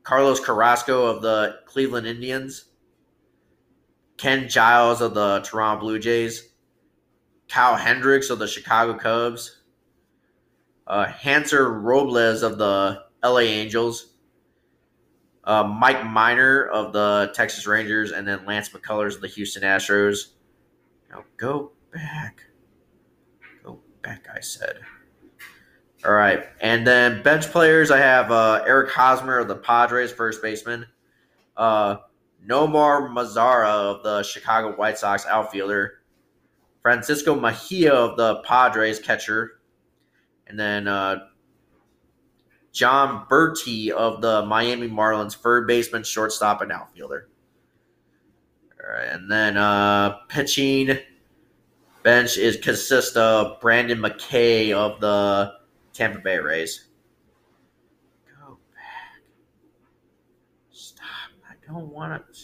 Carlos 0.03 0.41
Carrasco 0.41 1.05
of 1.05 1.21
the 1.21 1.59
Cleveland 1.67 2.07
Indians, 2.07 2.65
Ken 4.17 4.49
Giles 4.49 5.03
of 5.03 5.13
the 5.13 5.41
Toronto 5.41 5.81
Blue 5.81 5.99
Jays, 5.99 6.49
Kyle 7.51 7.77
Hendricks 7.77 8.31
of 8.31 8.39
the 8.39 8.49
Chicago 8.49 8.95
Cubs, 8.95 9.61
uh, 10.87 11.05
Hansel 11.05 11.61
Robles 11.61 12.43
of 12.43 12.57
the 12.57 13.03
LA 13.23 13.41
Angels, 13.41 14.12
uh, 15.45 15.65
Mike 15.65 16.05
Minor 16.05 16.65
of 16.67 16.93
the 16.93 17.33
Texas 17.35 17.67
Rangers, 17.67 18.13
and 18.13 18.27
then 18.27 18.45
Lance 18.47 18.69
McCullers 18.71 19.17
of 19.17 19.21
the 19.21 19.29
Houston 19.29 19.63
Astros. 19.63 20.33
Now 21.11 21.25
go 21.37 21.73
back. 21.93 22.45
Go 23.65 23.81
back, 24.03 24.27
I 24.35 24.41
said. 24.41 24.81
All 26.05 26.13
right. 26.13 26.49
And 26.61 26.87
then 26.87 27.23
bench 27.23 27.47
players, 27.51 27.91
I 27.91 27.99
have 27.99 28.31
uh, 28.33 28.65
Eric 28.67 28.91
Hosmer 28.91 29.39
of 29.39 29.49
the 29.49 29.57
Padres, 29.57 30.13
first 30.13 30.43
baseman. 30.43 30.87
Uh, 31.57 31.97
Nomar 32.45 33.09
Mazara 33.09 33.69
of 33.69 34.03
the 34.03 34.23
Chicago 34.25 34.75
White 34.77 34.99
Sox, 34.99 35.27
outfielder. 35.27 36.01
Francisco 36.83 37.37
Mejia 37.37 37.93
of 37.93 38.17
the 38.17 38.43
Padres, 38.43 38.99
catcher. 38.99 39.61
And 40.49 40.59
then 40.59 40.89
uh, 40.89 41.27
Jon 42.73 43.27
Berti 43.29 43.91
of 43.91 44.23
the 44.23 44.45
Miami 44.47 44.89
Marlins, 44.89 45.37
third 45.37 45.67
baseman, 45.67 46.03
shortstop, 46.03 46.63
and 46.63 46.73
outfielder. 46.73 47.29
All 48.83 48.91
right, 48.91 49.09
and 49.09 49.31
then 49.31 49.57
uh, 49.57 50.19
pitching 50.29 50.99
bench 52.03 52.37
is 52.37 52.57
consists 52.57 53.17
of 53.17 53.61
Brendan 53.61 53.99
McKay 53.99 54.73
of 54.73 55.01
the 55.01 55.53
Tampa 55.93 56.19
Bay 56.19 56.39
Rays. 56.39 56.89
Go 58.27 58.59
back. 58.75 59.23
Stop. 60.71 61.07
I 61.49 61.55
don't 61.71 61.93
want 61.93 62.15
it. 62.15 62.39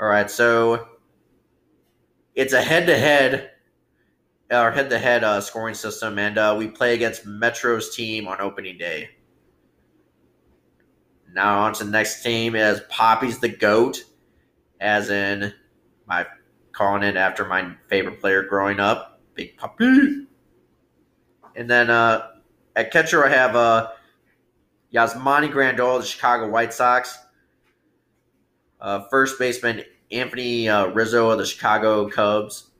All 0.00 0.08
right, 0.08 0.30
so 0.30 0.88
it's 2.34 2.52
a 2.52 2.62
head-to-head 2.62 3.50
our 4.50 4.70
head-to-head 4.70 5.24
uh, 5.24 5.40
scoring 5.40 5.74
system, 5.74 6.18
and 6.18 6.38
uh, 6.38 6.54
we 6.56 6.68
play 6.68 6.94
against 6.94 7.26
Metro's 7.26 7.94
team 7.94 8.28
on 8.28 8.40
opening 8.40 8.78
day. 8.78 9.10
Now 11.32 11.60
on 11.60 11.74
to 11.74 11.84
the 11.84 11.90
next 11.90 12.22
team 12.22 12.54
is 12.54 12.80
Poppy's 12.88 13.38
the 13.38 13.48
goat, 13.48 14.04
as 14.80 15.10
in 15.10 15.52
my 16.06 16.26
calling 16.72 17.02
it 17.02 17.16
after 17.16 17.44
my 17.44 17.72
favorite 17.88 18.20
player 18.20 18.42
growing 18.42 18.80
up, 18.80 19.20
Big 19.34 19.56
Poppy. 19.56 20.26
And 21.54 21.70
then 21.70 21.90
uh, 21.90 22.28
at 22.74 22.90
catcher 22.90 23.24
I 23.24 23.30
have 23.30 23.56
uh, 23.56 23.90
Yasmani 24.92 25.50
Grandal 25.50 25.96
of 25.96 26.02
the 26.02 26.06
Chicago 26.06 26.48
White 26.48 26.74
Sox. 26.74 27.18
Uh, 28.80 29.04
first 29.10 29.38
baseman 29.38 29.82
Anthony 30.10 30.68
uh, 30.68 30.86
Rizzo 30.88 31.30
of 31.30 31.38
the 31.38 31.46
Chicago 31.46 32.08
Cubs. 32.08 32.70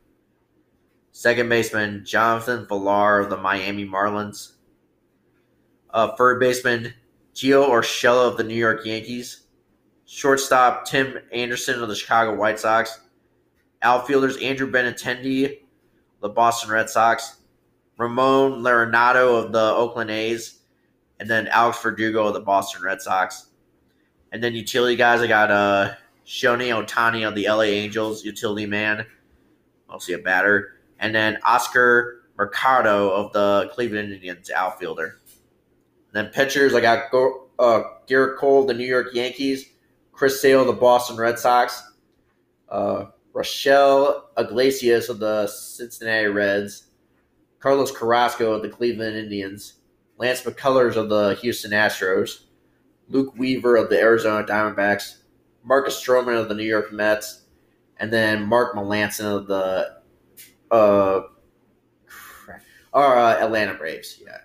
Second 1.13 1.49
baseman 1.49 2.05
Jonathan 2.05 2.67
Villar 2.67 3.21
of 3.21 3.31
the 3.31 3.39
Miami 3.39 3.87
Marlins. 3.87 4.53
Uh, 5.91 6.15
third 6.17 6.39
baseman 6.39 6.93
Gio 7.37 7.69
Urshela 7.69 8.27
of 8.27 8.37
the 8.37 8.45
New 8.45 8.55
York 8.55 8.85
Yankees. 8.85 9.43
Shortstop 10.07 10.87
Tim 10.87 11.19
Anderson 11.33 11.83
of 11.83 11.89
the 11.89 11.95
Chicago 11.95 12.35
White 12.35 12.59
Sox. 12.59 12.99
Outfielders 13.83 14.39
Andrew 14.39 14.71
Benintendi, 14.71 15.59
the 16.23 16.29
Boston 16.29 16.71
Red 16.71 16.89
Sox. 16.89 17.37
Ramon 17.99 18.63
Laureano 18.63 19.45
of 19.45 19.53
the 19.53 19.61
Oakland 19.61 20.11
A's. 20.11 20.61
And 21.21 21.29
then 21.29 21.47
Alex 21.49 21.81
Verdugo 21.83 22.27
of 22.27 22.35
the 22.35 22.41
Boston 22.41 22.83
Red 22.83 23.03
Sox. 23.03 23.51
And 24.33 24.43
then 24.43 24.55
utility 24.55 24.97
guys, 24.97 25.21
I 25.21 25.27
got 25.27 25.51
uh, 25.51 25.95
Shohei 26.27 26.71
Ohtani 26.71 27.29
of 27.29 27.35
the 27.35 27.49
LA 27.49 27.63
Angels, 27.63 28.25
utility 28.25 28.67
man, 28.67 29.07
mostly 29.89 30.15
a 30.15 30.19
batter 30.19 30.77
and 30.99 31.15
then 31.15 31.39
Oscar 31.45 32.23
Mercado 32.37 33.11
of 33.11 33.33
the 33.33 33.71
Cleveland 33.73 34.13
Indians 34.13 34.51
outfielder. 34.51 35.21
Then 36.17 36.29
pitchers, 36.29 36.75
I 36.75 36.81
got 36.81 37.11
Go, 37.11 37.49
uh, 37.59 37.83
Gerrit 38.09 38.39
Cole 38.39 38.65
the 38.65 38.73
New 38.73 38.87
York 38.87 39.09
Yankees, 39.13 39.67
Chris 40.13 40.41
Sale 40.41 40.65
the 40.65 40.73
Boston 40.73 41.19
Red 41.19 41.39
Sox, 41.39 41.93
uh, 42.71 43.05
Raisel 43.35 44.23
Iglesias 44.39 45.11
of 45.11 45.19
the 45.19 45.47
Cincinnati 45.47 46.29
Reds, 46.29 46.87
Carlos 47.59 47.93
Carrasco 47.93 48.53
of 48.53 48.63
the 48.63 48.71
Cleveland 48.71 49.15
Indians, 49.15 49.75
Lance 50.17 50.41
McCullers 50.41 50.97
of 50.97 51.11
the 51.11 51.35
Houston 51.43 51.73
Astros, 51.73 52.45
Luke 53.11 53.35
Weaver 53.37 53.77
of 53.77 53.91
the 53.91 54.01
Arizona 54.01 54.47
Diamondbacks, 54.47 55.19
Marcus 55.65 56.03
Stroman 56.03 56.41
of 56.41 56.49
the 56.49 56.55
New 56.55 56.65
York 56.65 56.95
Mets, 56.95 57.43
and 57.99 58.11
then 58.11 58.47
Mark 58.47 58.75
Melancon 58.75 59.37
of 59.37 59.49
the 59.49 59.97
uh, 60.71 61.21
uh, 62.95 63.37
Atlanta 63.39 63.75
Braves, 63.75 64.19
yeah. 64.25 64.39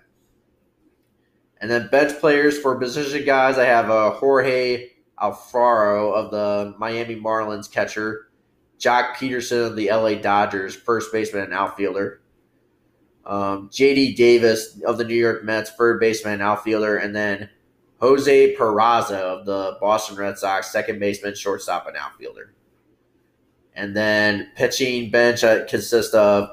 And 1.62 1.70
then 1.70 1.88
bench 1.92 2.18
players 2.18 2.58
for 2.58 2.76
position 2.76 3.24
guys, 3.24 3.56
I 3.56 3.64
have 3.66 3.88
uh, 3.88 4.10
Jorge 4.10 4.90
Alfaro 5.20 6.12
of 6.12 6.32
the 6.32 6.74
Miami 6.76 7.14
Marlins 7.14 7.70
catcher, 7.70 8.32
Joc 8.80 9.14
Pederson 9.14 9.68
of 9.68 9.76
the 9.76 9.88
LA 9.88 10.14
Dodgers 10.14 10.74
first 10.74 11.12
baseman 11.12 11.44
and 11.44 11.54
outfielder, 11.54 12.20
um, 13.24 13.68
JD 13.68 14.16
Davis 14.16 14.80
of 14.84 14.98
the 14.98 15.04
New 15.04 15.14
York 15.14 15.44
Mets 15.44 15.70
third 15.70 16.00
baseman 16.00 16.34
and 16.34 16.42
outfielder, 16.42 16.96
and 16.96 17.14
then 17.14 17.48
Jose 18.00 18.56
Peraza 18.56 19.20
of 19.20 19.46
the 19.46 19.78
Boston 19.80 20.16
Red 20.16 20.38
Sox 20.38 20.72
second 20.72 20.98
baseman, 20.98 21.36
shortstop, 21.36 21.86
and 21.86 21.96
outfielder. 21.96 22.54
And 23.76 23.96
then 23.96 24.50
pitching 24.56 25.12
bench 25.12 25.44
uh, 25.44 25.64
consists 25.66 26.12
of 26.12 26.48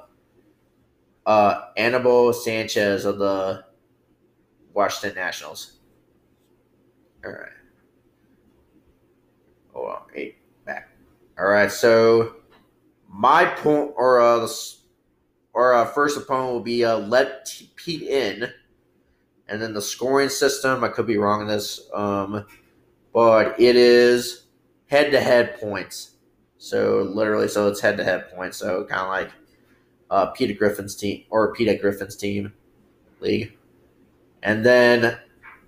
uh, 1.26 1.62
Anibal 1.78 2.32
Sanchez 2.32 3.06
of 3.06 3.18
the 3.18 3.64
Washington 4.80 5.22
Nationals. 5.22 5.74
All 7.26 7.32
right. 7.34 7.50
Hold 9.74 9.98
eight 10.16 10.38
back. 10.66 10.88
All 11.38 11.48
right, 11.50 11.70
so 11.70 12.36
my 13.10 13.44
point 13.44 13.92
or 13.98 14.22
uh, 14.22 14.48
or 15.52 15.74
uh, 15.74 15.86
first 15.86 16.18
opponent 16.18 16.54
will 16.54 16.62
be 16.62 16.86
uh, 16.86 16.98
let 16.98 17.62
Pete 17.76 18.04
in, 18.04 18.54
and 19.50 19.62
then 19.62 19.74
the 19.74 19.82
scoring 19.82 20.30
system. 20.30 20.82
I 20.82 20.88
could 20.88 21.06
be 21.06 21.18
wrong 21.18 21.42
in 21.42 21.48
this, 21.48 21.82
um, 21.94 22.46
but 23.14 23.60
it 23.60 23.76
is 23.76 24.46
head 24.86 25.12
to 25.12 25.20
head 25.20 25.60
points. 25.60 26.12
So 26.58 27.02
literally, 27.02 27.50
so 27.50 27.68
it's 27.68 27.82
head 27.82 27.98
to 27.98 28.06
head 28.06 28.34
points. 28.34 28.56
So 28.56 28.86
kind 28.86 29.02
of 29.02 29.10
like 29.10 29.32
uh, 30.10 30.28
Peter 30.28 30.54
Griffin's 30.54 30.96
team 30.96 31.26
or 31.30 31.54
Peter 31.54 31.76
Griffin's 31.76 32.16
team 32.16 32.54
league, 33.20 33.58
and 34.44 34.66
then 34.66 35.18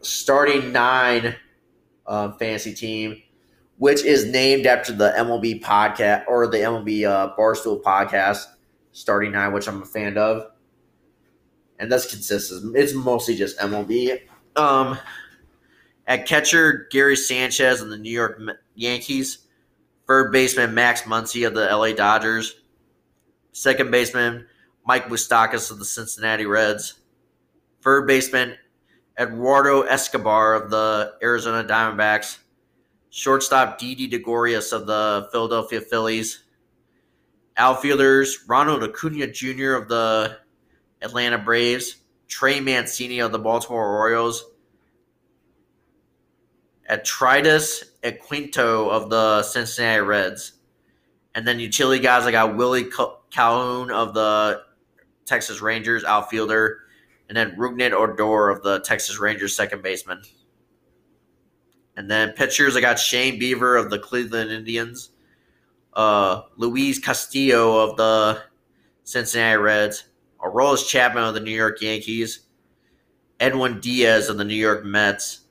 starting 0.02 0.72
nine 0.72 1.36
um, 2.08 2.38
fantasy 2.38 2.74
team, 2.74 3.22
which 3.78 4.04
is 4.04 4.26
named 4.26 4.66
after 4.66 4.94
the 4.94 5.14
MLB 5.18 5.62
podcast 5.62 6.26
or 6.28 6.48
the 6.48 6.58
MLB 6.58 7.06
uh, 7.06 7.36
Barstool 7.38 7.82
podcast, 7.82 8.46
starting 8.92 9.32
nine, 9.32 9.54
which 9.54 9.68
I'm 9.68 9.82
a 9.82 9.86
fan 9.86 10.18
of, 10.18 10.52
and 11.80 11.92
that's 11.92 12.10
consistent. 12.10 12.76
It's 12.76 12.94
mostly 12.94 13.36
just 13.36 13.58
MLB. 13.60 14.20
Um, 14.56 14.98
at 16.08 16.26
catcher, 16.26 16.88
Gary 16.92 17.16
Sanchez 17.16 17.82
of 17.82 17.90
the 17.90 17.98
New 17.98 18.12
York 18.12 18.42
Yankees. 18.76 19.48
Third 20.08 20.32
baseman 20.32 20.74
Max 20.74 21.04
Muncy 21.04 21.48
of 21.48 21.54
the 21.54 21.66
LA 21.66 21.94
Dodgers. 21.94 22.56
Second 23.54 23.92
baseman 23.92 24.46
Mike 24.86 25.08
Moustakas 25.08 25.72
of 25.72 25.80
the 25.80 25.86
Cincinnati 25.86 26.46
Reds. 26.46 26.96
Third 27.82 28.08
baseman 28.08 28.56
Eduardo 29.22 29.84
Escobar 29.84 30.56
of 30.56 30.72
the 30.72 31.14
Arizona 31.22 31.64
Diamondbacks. 31.64 32.40
Shortstop 33.12 33.78
Didi 33.78 34.08
Gregorius 34.08 34.72
of 34.72 34.88
the 34.88 35.30
Philadelphia 35.32 35.80
Phillies. 35.80 36.44
Outfielders 37.56 38.40
Ronald 38.48 38.84
Acuna 38.84 39.28
Jr. 39.28 39.74
of 39.74 39.88
the 39.88 40.40
Atlanta 41.04 41.38
Braves. 41.38 41.98
Trey 42.28 42.60
Mancini 42.60 43.20
of 43.20 43.32
the 43.32 43.38
Baltimore 43.38 43.96
Orioles. 43.96 44.44
Aristides 46.90 47.84
Aquino 48.04 48.90
of 48.90 49.12
the 49.12 49.44
Cincinnati 49.44 50.02
Reds. 50.02 50.54
And 51.36 51.48
then 51.48 51.60
utility 51.60 52.02
guys, 52.02 52.26
I 52.26 52.32
got 52.32 52.58
Willie 52.58 52.90
Calhoun 53.30 53.92
of 53.92 54.14
the 54.16 54.64
Texas 55.26 55.62
Rangers, 55.62 56.04
outfielder. 56.04 56.81
And 57.32 57.38
then 57.38 57.56
Rougned 57.56 57.94
Odor 57.94 58.50
of 58.50 58.62
the 58.62 58.82
Texas 58.82 59.18
Rangers, 59.18 59.56
second 59.56 59.82
baseman. 59.82 60.22
And 61.96 62.12
then 62.12 62.34
pitchers, 62.34 62.76
I 62.76 62.82
got 62.82 63.00
Shane 63.00 63.40
Bieber 63.40 63.80
of 63.80 63.90
the 63.90 64.00
Cleveland 64.00 64.52
Indians. 64.52 65.12
Uh, 65.94 66.42
Luis 66.58 67.00
Castillo 67.00 67.78
of 67.78 67.96
the 67.96 68.42
Cincinnati 69.06 69.56
Reds. 69.56 70.10
Aroldis 70.42 70.86
Chapman 70.90 71.24
of 71.24 71.34
the 71.34 71.40
New 71.40 71.56
York 71.56 71.82
Yankees. 71.82 72.48
Edwin 73.40 73.80
Diaz 73.80 74.28
of 74.28 74.38
the 74.38 74.44
New 74.44 74.54
York 74.54 74.84
Mets. 74.84 75.46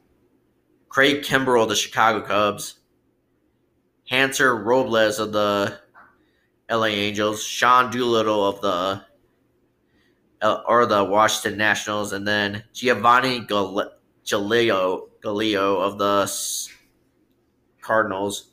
Craig 0.90 1.22
Kimbrel 1.22 1.62
of 1.62 1.70
the 1.70 1.76
Chicago 1.76 2.20
Cubs, 2.20 2.80
Hansel 4.10 4.58
Robles 4.58 5.18
of 5.18 5.32
the 5.32 5.78
LA 6.70 6.88
Angels, 6.88 7.42
Sean 7.42 7.90
Doolittle 7.90 8.46
of 8.46 8.60
the 8.60 9.00
or 10.42 10.86
the 10.86 11.04
Washington 11.04 11.58
Nationals, 11.58 12.12
and 12.12 12.26
then 12.26 12.64
Giovanni 12.72 13.40
Galileo, 13.40 15.08
Galileo 15.20 15.80
of 15.80 15.98
the 15.98 16.30
Cardinals. 17.80 18.46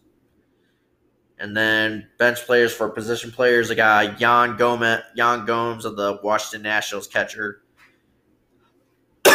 And 1.40 1.56
then 1.56 2.08
bench 2.18 2.40
players 2.46 2.74
for 2.74 2.90
position 2.90 3.32
players, 3.32 3.70
I 3.70 3.76
got 3.76 4.18
Jan 4.18 4.58
Gomes, 4.58 5.04
Yan 5.16 5.46
Gomes 5.46 5.86
of 5.86 5.96
the 5.96 6.20
Washington 6.24 6.64
Nationals 6.64 7.08
catcher. 7.08 7.62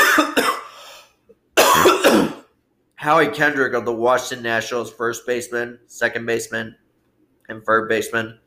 Howie 2.97 3.29
Kendrick 3.29 3.75
of 3.75 3.85
the 3.85 3.93
Washington 3.93 4.43
Nationals, 4.43 4.93
first 4.93 5.27
baseman, 5.27 5.79
second 5.87 6.27
baseman, 6.27 6.75
and 7.49 7.65
third 7.65 7.89
baseman. 7.89 8.39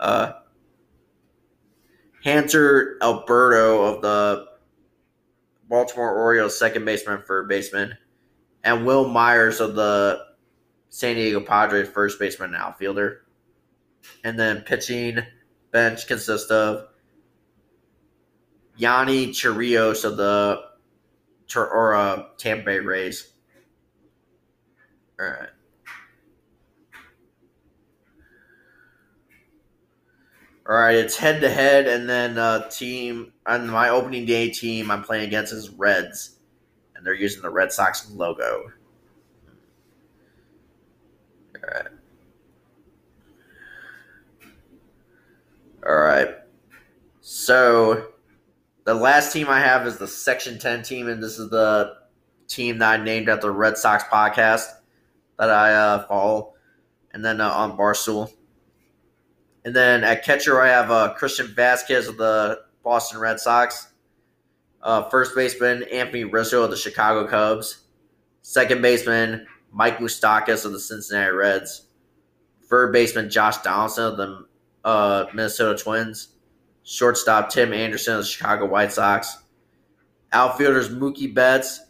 Uh, 0.00 0.32
Hanser 2.24 2.94
Alberto 3.02 3.82
of 3.82 4.02
the 4.02 4.46
Baltimore 5.68 6.14
Orioles, 6.14 6.58
second 6.58 6.84
baseman, 6.84 7.22
third 7.26 7.48
baseman. 7.48 7.96
And 8.62 8.86
Wil 8.86 9.08
Myers 9.08 9.60
of 9.60 9.74
the 9.74 10.20
San 10.88 11.16
Diego 11.16 11.40
Padres 11.40 11.88
first 11.88 12.18
baseman 12.18 12.54
and 12.54 12.62
outfielder. 12.62 13.22
And 14.22 14.38
then 14.38 14.60
pitching 14.60 15.18
bench 15.72 16.06
consists 16.06 16.50
of 16.50 16.88
Yonny 18.78 19.28
Chirinos 19.28 20.04
of 20.04 20.16
the 20.16 20.60
or 21.56 21.94
uh, 21.94 22.24
Tampa 22.38 22.64
Bay 22.64 22.78
Rays. 22.78 23.30
All 25.20 25.26
right. 25.26 25.48
All 30.68 30.76
right, 30.76 30.94
it's 30.94 31.16
head 31.16 31.40
to 31.40 31.50
head, 31.50 31.88
and 31.88 32.08
then 32.08 32.38
uh, 32.38 32.68
team 32.68 33.32
on 33.46 33.68
my 33.68 33.88
opening 33.88 34.24
day 34.26 34.48
team 34.48 34.92
I'm 34.92 35.02
playing 35.02 35.24
against 35.24 35.52
is 35.52 35.70
Reds, 35.70 36.38
and 36.94 37.04
they're 37.04 37.14
using 37.14 37.42
the 37.42 37.50
Red 37.50 37.72
Sox 37.72 38.08
logo. 38.12 38.70
All 41.56 41.62
right. 41.74 41.86
All 45.84 45.96
right. 45.96 46.28
So 47.20 48.12
the 48.84 48.94
last 48.94 49.32
team 49.32 49.48
I 49.48 49.58
have 49.58 49.84
is 49.86 49.98
the 49.98 50.06
Section 50.06 50.60
10 50.60 50.82
team, 50.82 51.08
and 51.08 51.20
this 51.20 51.40
is 51.40 51.50
the 51.50 51.96
team 52.46 52.78
that 52.78 53.00
I 53.00 53.02
named 53.02 53.28
after 53.28 53.48
the 53.48 53.52
Red 53.52 53.76
Sox 53.76 54.04
podcast 54.04 54.68
that 55.38 55.50
I 55.50 55.72
uh, 55.72 56.06
follow. 56.06 56.54
And 57.12 57.24
then 57.24 57.40
uh, 57.40 57.50
on 57.50 57.76
Barstool. 57.76 58.32
And 59.64 59.74
then 59.74 60.04
at 60.04 60.24
catcher, 60.24 60.60
I 60.60 60.68
have 60.68 60.90
uh, 60.90 61.14
Christian 61.14 61.48
Vázquez 61.48 62.08
of 62.08 62.16
the 62.16 62.60
Boston 62.82 63.20
Red 63.20 63.38
Sox. 63.38 63.88
Uh, 64.82 65.08
first 65.08 65.34
baseman, 65.36 65.84
Anthony 65.84 66.24
Rizzo 66.24 66.64
of 66.64 66.70
the 66.70 66.76
Chicago 66.76 67.26
Cubs. 67.26 67.84
Second 68.42 68.82
baseman, 68.82 69.46
Mike 69.70 69.98
Moustakas 69.98 70.64
of 70.64 70.72
the 70.72 70.80
Cincinnati 70.80 71.30
Reds. 71.30 71.86
Third 72.68 72.92
baseman, 72.92 73.30
Josh 73.30 73.58
Donaldson 73.58 74.04
of 74.04 74.16
the 74.16 74.46
uh, 74.84 75.26
Minnesota 75.32 75.80
Twins. 75.80 76.28
Shortstop, 76.82 77.50
Tim 77.50 77.72
Anderson 77.72 78.14
of 78.14 78.20
the 78.20 78.26
Chicago 78.26 78.66
White 78.66 78.92
Sox. 78.92 79.38
Outfielders, 80.32 80.88
Mookie 80.88 81.32
Betts 81.32 81.80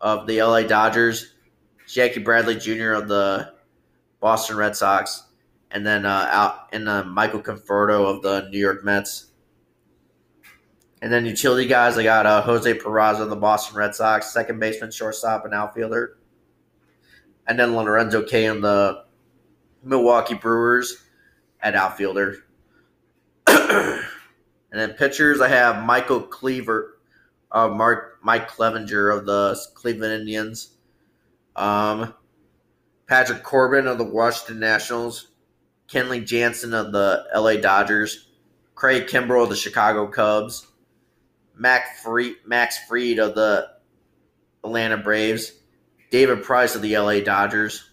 of 0.00 0.26
the 0.26 0.42
LA 0.42 0.62
Dodgers. 0.62 1.34
Jackie 1.86 2.20
Bradley 2.20 2.56
Jr. 2.56 2.92
of 2.92 3.06
the 3.06 3.52
Boston 4.18 4.56
Red 4.56 4.74
Sox. 4.74 5.22
And 5.72 5.86
then 5.86 6.04
uh, 6.04 6.28
out 6.30 6.68
and 6.72 6.88
uh, 6.88 7.04
Michael 7.04 7.40
Conforto 7.40 8.04
of 8.04 8.22
the 8.22 8.48
New 8.50 8.58
York 8.58 8.84
Mets. 8.84 9.26
And 11.00 11.12
then 11.12 11.26
utility 11.26 11.66
guys, 11.66 11.98
I 11.98 12.04
got 12.04 12.26
uh, 12.26 12.42
Jose 12.42 12.78
Peraza 12.78 13.22
of 13.22 13.30
the 13.30 13.36
Boston 13.36 13.76
Red 13.76 13.94
Sox, 13.94 14.32
second 14.32 14.60
baseman, 14.60 14.92
shortstop, 14.92 15.44
and 15.44 15.52
outfielder. 15.52 16.18
And 17.48 17.58
then 17.58 17.74
Lorenzo 17.74 18.22
Cain 18.22 18.50
on 18.50 18.60
the 18.60 19.04
Milwaukee 19.82 20.34
Brewers 20.34 21.02
at 21.60 21.74
outfielder. 21.74 22.44
and 23.46 24.04
then 24.70 24.90
pitchers, 24.92 25.40
I 25.40 25.48
have 25.48 25.84
Michael 25.84 26.20
Cleaver, 26.20 26.98
uh, 27.50 27.68
Mark 27.68 28.18
Mike 28.22 28.48
Clevinger 28.48 29.16
of 29.16 29.26
the 29.26 29.58
Cleveland 29.74 30.20
Indians, 30.20 30.74
um, 31.56 32.14
Patrick 33.06 33.42
Corbin 33.42 33.86
of 33.86 33.98
the 33.98 34.04
Washington 34.04 34.60
Nationals, 34.60 35.31
Kenley 35.92 36.24
Jansen 36.24 36.72
of 36.72 36.90
the 36.90 37.24
LA 37.34 37.56
Dodgers, 37.56 38.28
Craig 38.74 39.06
Kimbrel 39.06 39.44
of 39.44 39.50
the 39.50 39.56
Chicago 39.56 40.06
Cubs, 40.06 40.66
Mac 41.54 41.98
Free, 41.98 42.36
Max 42.46 42.78
Fried 42.88 43.18
of 43.18 43.34
the 43.34 43.68
Atlanta 44.64 44.96
Braves, 44.96 45.52
David 46.10 46.42
Price 46.42 46.74
of 46.74 46.82
the 46.82 46.96
LA 46.96 47.20
Dodgers, 47.20 47.90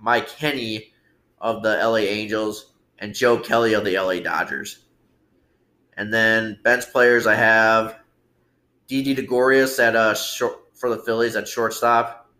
Mike 0.00 0.28
Henney 0.30 0.92
of 1.40 1.62
the 1.62 1.76
LA 1.76 1.96
Angels, 1.96 2.72
and 2.98 3.14
Joe 3.14 3.38
Kelly 3.38 3.72
of 3.74 3.84
the 3.84 3.98
LA 3.98 4.20
Dodgers. 4.20 4.84
And 5.96 6.12
then 6.12 6.58
bench 6.62 6.92
players, 6.92 7.26
I 7.26 7.36
have 7.36 7.98
Didi 8.86 9.14
Gregorius 9.14 9.78
at 9.78 9.96
uh, 9.96 10.14
short, 10.14 10.58
for 10.74 10.90
the 10.90 10.98
Phillies 10.98 11.36
at 11.36 11.48
shortstop, 11.48 12.30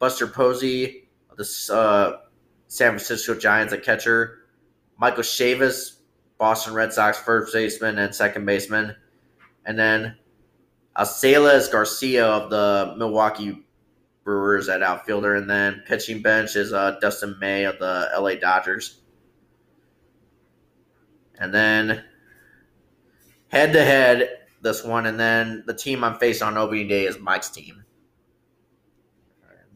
Buster 0.00 0.26
Posey 0.26 1.08
of 1.30 1.36
the 1.36 1.72
uh, 1.72 2.27
San 2.68 2.90
Francisco 2.90 3.34
Giants 3.34 3.72
at 3.72 3.82
catcher, 3.82 4.38
Michael 4.98 5.22
Chavis, 5.22 5.96
Boston 6.38 6.74
Red 6.74 6.92
Sox 6.92 7.18
first 7.18 7.52
baseman 7.52 7.98
and 7.98 8.14
second 8.14 8.44
baseman, 8.44 8.94
and 9.64 9.78
then 9.78 10.16
Asalas 10.96 11.70
Garcia 11.70 12.26
of 12.26 12.50
the 12.50 12.94
Milwaukee 12.96 13.64
Brewers 14.24 14.68
at 14.68 14.82
outfielder, 14.82 15.34
and 15.34 15.48
then 15.48 15.82
pitching 15.86 16.20
bench 16.20 16.54
is 16.54 16.72
uh, 16.72 16.98
Dustin 17.00 17.36
May 17.40 17.64
of 17.64 17.78
the 17.78 18.10
LA 18.18 18.34
Dodgers. 18.34 19.00
And 21.38 21.54
then 21.54 22.04
head 23.48 23.72
to 23.72 23.82
head, 23.82 24.28
this 24.60 24.84
one, 24.84 25.06
and 25.06 25.18
then 25.18 25.64
the 25.66 25.74
team 25.74 26.04
I'm 26.04 26.18
facing 26.18 26.46
on 26.46 26.58
opening 26.58 26.88
day 26.88 27.06
is 27.06 27.18
Mike's 27.18 27.48
team. 27.48 27.84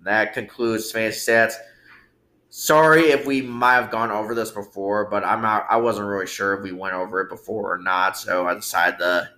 That 0.05 0.35
concludes 0.35 0.91
fantasy 0.91 1.31
stats. 1.31 1.55
Sorry 2.55 3.05
if 3.05 3.25
we 3.25 3.41
might 3.41 3.77
have 3.77 3.91
gone 3.91 4.11
over 4.11 4.35
this 4.35 4.51
before, 4.51 5.09
but 5.09 5.25
I'm 5.25 5.41
not. 5.41 5.65
I 5.71 5.79
wasn't 5.79 6.09
really 6.09 6.27
sure 6.27 6.53
if 6.53 6.63
we 6.63 6.71
went 6.71 6.93
over 6.93 7.23
it 7.23 7.31
before 7.31 7.73
or 7.73 7.79
not, 7.79 8.19
so 8.19 8.47
I 8.47 8.53
decided 8.53 8.99
to, 8.99 9.31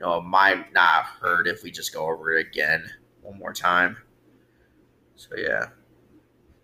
you 0.00 0.06
know, 0.06 0.22
might 0.22 0.72
not 0.72 1.04
hurt 1.04 1.46
if 1.46 1.62
we 1.62 1.70
just 1.70 1.92
go 1.92 2.10
over 2.10 2.32
it 2.32 2.46
again 2.46 2.88
one 3.20 3.38
more 3.38 3.52
time. 3.52 3.98
So 5.16 5.36
yeah. 5.36 5.66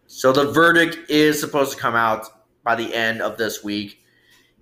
So 0.07 0.33
the 0.33 0.51
verdict 0.51 1.11
is 1.11 1.39
supposed 1.39 1.73
to 1.73 1.79
come 1.79 1.95
out 1.95 2.27
by 2.65 2.75
the 2.75 2.95
end 2.95 3.21
of 3.21 3.37
this 3.37 3.63
week. 3.63 4.03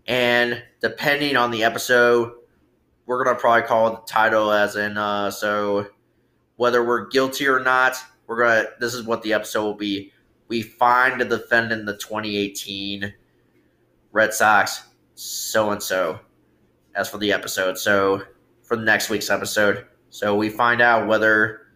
And 0.09 0.61
depending 0.81 1.37
on 1.37 1.53
the 1.53 1.63
episode, 1.63 2.33
we're 3.07 3.23
gonna 3.23 3.39
probably 3.39 3.69
call 3.69 3.93
the 3.93 4.03
title 4.05 4.51
as 4.51 4.75
in 4.75 4.99
uh 4.99 5.31
so 5.31 5.87
whether 6.57 6.85
we're 6.85 7.07
guilty 7.07 7.47
or 7.47 7.61
not, 7.61 7.97
we're 8.27 8.41
gonna 8.41 8.65
this 8.81 8.95
is 8.95 9.05
what 9.05 9.23
the 9.23 9.33
episode 9.33 9.63
will 9.63 9.75
be. 9.75 10.13
We 10.51 10.63
find 10.63 11.21
the 11.21 11.25
defendant 11.25 11.87
the 11.87 11.97
2018 11.97 13.15
Red 14.11 14.35
Sox 14.35 14.83
so 15.15 15.71
and 15.71 15.81
so 15.81 16.19
as 16.97 17.09
for 17.09 17.19
the 17.19 17.33
episode. 17.33 17.79
So 17.79 18.23
for 18.63 18.77
the 18.77 18.83
next 18.83 19.11
week's 19.11 19.31
episode. 19.31 19.87
So 20.09 20.35
we 20.35 20.49
find 20.49 20.81
out 20.83 21.07
whether 21.07 21.69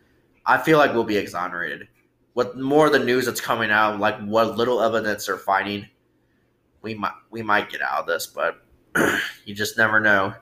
I 0.44 0.58
feel 0.58 0.78
like 0.78 0.92
we'll 0.92 1.04
be 1.04 1.16
exonerated. 1.16 1.86
With 2.34 2.56
more 2.56 2.86
of 2.86 2.92
the 2.92 2.98
news 2.98 3.26
that's 3.26 3.40
coming 3.40 3.70
out, 3.70 4.00
like 4.00 4.18
what 4.22 4.56
little 4.56 4.82
evidence 4.82 5.26
they're 5.26 5.36
finding, 5.36 5.86
we 6.82 6.94
might 6.94 7.14
we 7.30 7.42
might 7.42 7.70
get 7.70 7.80
out 7.80 8.00
of 8.00 8.06
this, 8.06 8.26
but 8.26 8.66
you 9.44 9.54
just 9.54 9.78
never 9.78 10.00
know. 10.00 10.34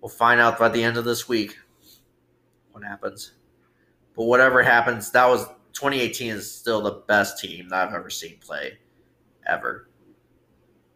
We'll 0.00 0.08
find 0.08 0.40
out 0.40 0.58
by 0.58 0.70
the 0.70 0.82
end 0.82 0.96
of 0.96 1.04
this 1.04 1.28
week 1.28 1.56
what 2.72 2.82
happens. 2.82 3.30
But 4.16 4.24
whatever 4.24 4.60
happens, 4.60 5.12
that 5.12 5.28
was 5.28 5.46
2018 5.74 6.30
is 6.30 6.50
still 6.50 6.80
the 6.80 7.02
best 7.06 7.38
team 7.38 7.68
that 7.68 7.88
I've 7.88 7.94
ever 7.94 8.08
seen 8.08 8.38
play, 8.38 8.78
ever. 9.46 9.88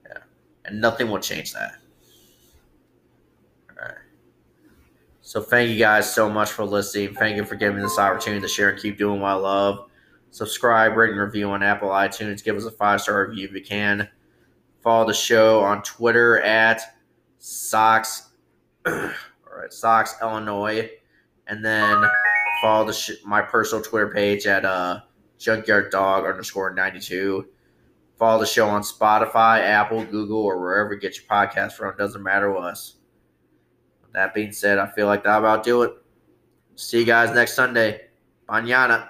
Yeah, 0.06 0.22
and 0.64 0.80
nothing 0.80 1.10
will 1.10 1.18
change 1.18 1.52
that. 1.52 1.74
All 3.70 3.86
right. 3.86 3.94
So 5.20 5.42
thank 5.42 5.68
you 5.70 5.78
guys 5.78 6.12
so 6.12 6.30
much 6.30 6.50
for 6.50 6.64
listening. 6.64 7.14
Thank 7.14 7.36
you 7.36 7.44
for 7.44 7.56
giving 7.56 7.76
me 7.76 7.82
this 7.82 7.98
opportunity 7.98 8.40
to 8.40 8.48
share 8.48 8.70
and 8.70 8.80
keep 8.80 8.96
doing 8.96 9.20
what 9.20 9.28
I 9.28 9.34
love. 9.34 9.90
Subscribe, 10.30 10.96
rate, 10.96 11.10
and 11.10 11.20
review 11.20 11.50
on 11.50 11.62
Apple 11.62 11.88
iTunes. 11.88 12.44
Give 12.44 12.56
us 12.56 12.64
a 12.64 12.70
five 12.70 13.00
star 13.00 13.26
review 13.26 13.46
if 13.46 13.52
you 13.52 13.62
can. 13.62 14.08
Follow 14.82 15.06
the 15.06 15.14
show 15.14 15.60
on 15.60 15.82
Twitter 15.82 16.40
at 16.40 16.80
Sox, 17.38 18.30
all 18.86 18.92
right, 18.94 19.72
Sox 19.72 20.14
Illinois, 20.22 20.88
and 21.46 21.64
then 21.64 22.04
follow 22.62 22.86
the 22.86 22.92
sh- 22.92 23.22
my 23.24 23.42
personal 23.42 23.82
Twitter 23.84 24.08
page 24.08 24.46
at 24.46 24.64
uh, 24.64 25.00
Junkyard 25.38 25.90
Dog 25.90 26.26
underscore 26.26 26.74
ninety 26.74 27.00
two. 27.00 27.48
Follow 28.18 28.40
the 28.40 28.46
show 28.46 28.68
on 28.68 28.82
Spotify, 28.82 29.60
Apple, 29.60 30.04
Google, 30.04 30.42
or 30.42 30.60
wherever 30.60 30.94
you 30.94 31.00
get 31.00 31.16
your 31.16 31.26
podcast 31.26 31.72
from. 31.72 31.96
Doesn't 31.96 32.22
matter 32.22 32.52
to 32.52 32.58
us. 32.58 32.96
That 34.12 34.34
being 34.34 34.50
said, 34.52 34.78
I 34.78 34.90
feel 34.90 35.06
like 35.06 35.22
that 35.24 35.38
about 35.38 35.62
do 35.62 35.82
it. 35.82 35.92
See 36.74 36.98
you 36.98 37.04
guys 37.04 37.32
next 37.34 37.54
Sunday. 37.54 38.08
Mañana. 38.48 39.08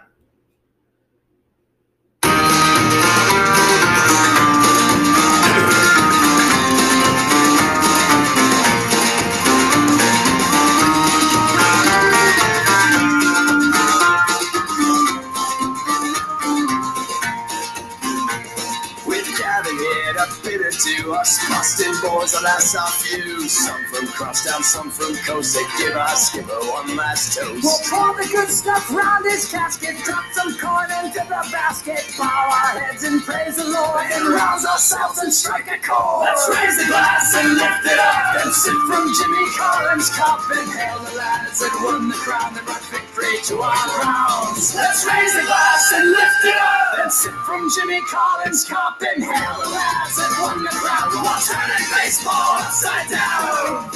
We're 21.29 21.49
gathered 21.49 21.58
here 21.77 21.93
to 21.93 22.01
bitter 22.01 22.01
to 22.01 22.09
us 22.09 22.09
Boston 22.09 22.11
boys 22.11 22.33
that 22.33 22.41
glass 22.41 22.77
off 22.77 23.05
you. 23.13 23.49
Some 23.49 23.85
from 23.93 24.07
crosstown, 24.09 24.63
some 24.63 24.91
from 24.91 25.15
coast. 25.27 25.55
They 25.55 25.65
give 25.79 25.97
our 25.97 26.17
skipper 26.17 26.61
one 26.73 26.97
last 26.97 27.37
toast. 27.37 27.65
We'll 27.65 27.83
pour 27.89 28.15
the 28.17 28.29
good 28.29 28.49
stuff 28.49 28.91
round 28.91 29.25
his 29.25 29.51
casket, 29.51 29.97
drop 30.05 30.25
some 30.33 30.57
corn 30.59 30.89
into 31.05 31.21
the 31.21 31.43
basket, 31.53 32.05
bow 32.19 32.25
our 32.25 32.81
heads 32.81 33.05
and 33.05 33.23
praise 33.23 33.57
the 33.57 33.65
Lord, 33.69 34.07
and 34.13 34.29
rouse 34.29 34.65
ourselves 34.65 35.19
and 35.19 35.33
strike 35.33 35.69
a 35.69 35.79
chord. 35.85 36.25
Let's 36.25 36.49
raise 36.49 36.77
the 36.79 36.87
glass 36.89 37.35
and 37.37 37.55
lift 37.55 37.87
it 37.87 37.99
up 37.99 38.45
and 38.45 38.53
sip 38.53 38.79
from 38.89 39.05
Jimmy 39.13 39.47
Collins' 39.57 40.11
cup 40.11 40.41
and 40.51 40.69
hail 40.73 40.99
the 41.05 41.17
lads 41.17 41.61
that 41.61 41.75
won 41.85 42.09
the 42.09 42.17
crown 42.17 42.57
and 42.57 42.65
brought 42.67 42.85
victory 42.89 43.41
to 43.53 43.61
our 43.61 43.77
crowns. 44.01 44.75
Let's 44.75 45.05
raise 45.05 45.35
the 45.35 45.45
glass 45.45 45.93
and 45.95 46.11
lift 46.11 46.45
it 46.45 46.57
up 46.57 46.99
and 47.05 47.13
sip 47.13 47.35
from 47.45 47.69
Jimmy 47.77 48.01
Collins' 48.09 48.65
cup 48.65 49.03
and 49.03 49.23
hail 49.23 49.57
the 49.61 49.69
lads 49.69 50.17
that 50.17 50.33
won 50.41 50.63
the 50.65 50.71
crown 50.71 51.09
while 51.25 51.41
turning 51.59 51.87
baseball 51.95 52.59
upside 52.61 53.09
down. 53.11 53.91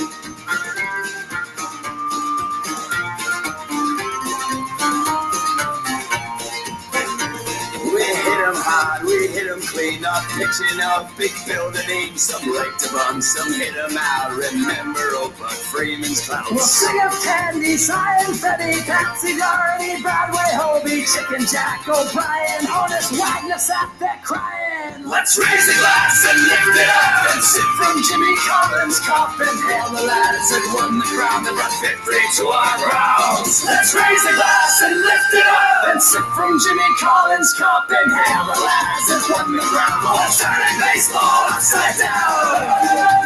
We 7.93 8.03
hit 8.03 8.41
'em 8.49 8.57
hard, 8.57 9.05
we 9.05 9.29
hit 9.29 9.47
'em 9.51 9.61
clean, 9.61 10.01
not 10.01 10.25
pitching 10.31 10.81
up 10.81 11.17
big 11.17 11.33
building. 11.47 12.17
Some 12.17 12.53
like 12.53 12.77
to 12.79 12.89
bum, 12.93 13.21
some 13.21 13.53
hit 13.53 13.75
'em 13.77 13.97
out. 13.97 14.33
Remember 14.33 15.11
Buck 15.39 15.51
Freeman's 15.71 16.29
We'll 16.51 16.59
sing 16.59 17.01
of 17.03 17.15
Candy, 17.23 17.77
Cy 17.77 18.25
and 18.27 18.39
Freddy, 18.39 18.81
Patsy 18.83 19.37
Dougherty, 19.39 20.03
Broadway, 20.03 20.51
Hobie, 20.61 21.05
Chicken 21.13 21.47
Jack, 21.47 21.89
O'Brien, 21.89 22.67
Honus 22.67 23.11
Wagner 23.19 23.59
sat 23.59 23.89
there 23.99 24.21
crying. 24.23 24.62
Let's 25.05 25.37
raise 25.37 25.67
a 25.67 25.75
glass 25.79 26.27
and 26.31 26.39
lift 26.47 26.79
it 26.79 26.87
up 26.87 27.35
and 27.35 27.43
sip 27.43 27.67
from 27.75 27.99
Jimmy 28.07 28.35
Collins' 28.47 29.01
cup 29.01 29.35
and 29.35 29.59
hail 29.67 29.91
the 29.91 30.07
lads 30.07 30.47
that 30.55 30.63
won 30.79 30.99
the 30.99 31.05
crown 31.05 31.43
and 31.43 31.57
brought 31.59 31.75
victory 31.83 32.23
to 32.39 32.45
our 32.47 32.79
crowns. 32.79 33.67
Let's 33.67 33.95
raise 33.95 34.23
a 34.23 34.35
glass 34.35 34.83
and 34.87 34.95
lift 35.03 35.35
it 35.35 35.47
up 35.47 35.91
and 35.91 36.03
sip 36.03 36.23
from 36.39 36.55
Jimmy 36.63 36.87
Collins' 37.03 37.53
cup 37.55 37.91
and 37.91 38.13
hail 38.15 38.45
the 38.47 38.59
lads 38.63 39.07
that 39.11 39.27
won 39.35 39.57
the 39.57 39.63
crown 39.67 40.07
while 40.07 40.31
turning 40.39 40.79
baseball 40.79 41.51
upside 41.51 41.99
Our 41.99 43.23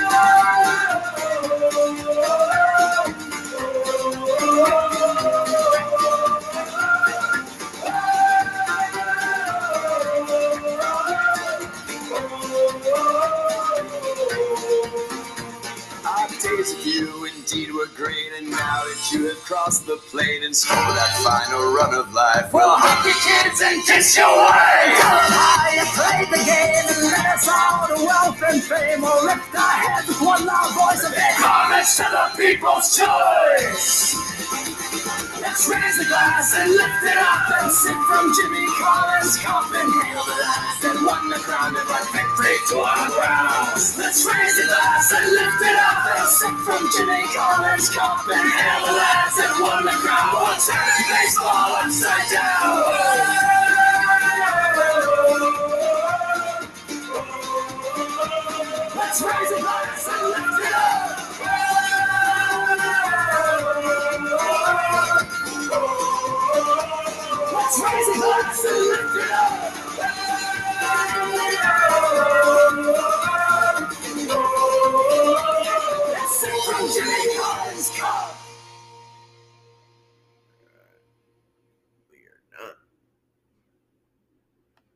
days 16.66 16.78
of 16.78 16.86
you 16.86 17.24
indeed 17.36 17.72
were 17.72 17.88
great, 17.96 18.32
and 18.38 18.50
now 18.50 18.82
that 18.84 19.10
you 19.12 19.26
have 19.26 19.36
crossed 19.38 19.86
the 19.86 19.96
plate 19.96 20.42
and 20.42 20.54
scored 20.54 20.78
that 20.78 21.20
final 21.22 21.72
run 21.74 21.94
of 21.94 22.12
life, 22.12 22.52
we'll 22.52 22.76
hug 22.76 23.04
your 23.04 23.14
kids 23.22 23.60
and 23.62 23.84
kiss 23.86 24.16
your 24.16 24.26
wife. 24.26 24.98
How 24.98 25.70
you 25.70 25.84
played 25.94 26.28
the 26.30 26.42
game 26.44 26.84
and 26.90 27.12
led 27.12 27.26
us 27.34 27.48
all 27.48 27.88
to 27.88 28.04
wealth 28.04 28.42
and 28.48 28.62
fame. 28.62 29.00
We'll 29.02 29.24
lift 29.24 29.54
our 29.54 29.76
heads 29.78 30.08
with 30.08 30.20
one 30.20 30.44
loud 30.46 30.74
voice 30.74 31.04
of 31.04 31.12
air. 31.14 31.34
Homage 31.38 31.96
to 31.96 32.06
the 32.10 32.26
people's 32.36 32.96
choice. 32.96 34.36
Let's 35.57 35.72
raise 35.72 35.98
a 36.00 36.04
glass 36.04 36.52
and 36.54 36.68
lift 36.68 37.02
it 37.02 37.16
up 37.16 37.48
and 37.48 37.72
sip 37.72 37.96
from 38.04 38.28
Jimmy 38.36 38.68
Collins' 38.76 39.38
cup 39.40 39.64
and 39.72 39.88
hail 39.88 40.20
the 40.20 40.36
lads 40.36 40.84
that 40.84 41.00
won 41.00 41.32
the 41.32 41.40
crown 41.40 41.72
and 41.72 41.86
brought 41.88 42.04
victory 42.12 42.61
to 42.68 42.84
our 42.84 43.09
crowns. 43.09 43.96
Let's 43.96 44.20
raise 44.28 44.52
a 44.61 44.66
glass 44.68 45.16
and 45.16 45.32
lift 45.32 45.62
it 45.64 45.80
up 45.80 46.12
and 46.12 46.28
sip 46.28 46.57
from 46.61 46.84
Jimmy 46.92 47.24
Collins' 47.32 47.88
cup 47.88 48.20
and 48.28 48.52
hail 48.52 48.84
the 48.84 49.00
lads 49.00 49.36
that 49.40 49.57
won 49.57 49.88
the 49.88 49.96
crown 49.96 50.36
while 50.36 50.61
turning 50.61 51.09
baseball 51.09 51.80
upside 51.80 52.28
down. 52.36 52.76
Let's 58.92 59.24
raise 59.24 59.52
a 59.57 59.61
glass 59.64 60.04
and 60.04 60.20
lift 60.36 60.61
it 60.61 60.65
What's 68.37 68.65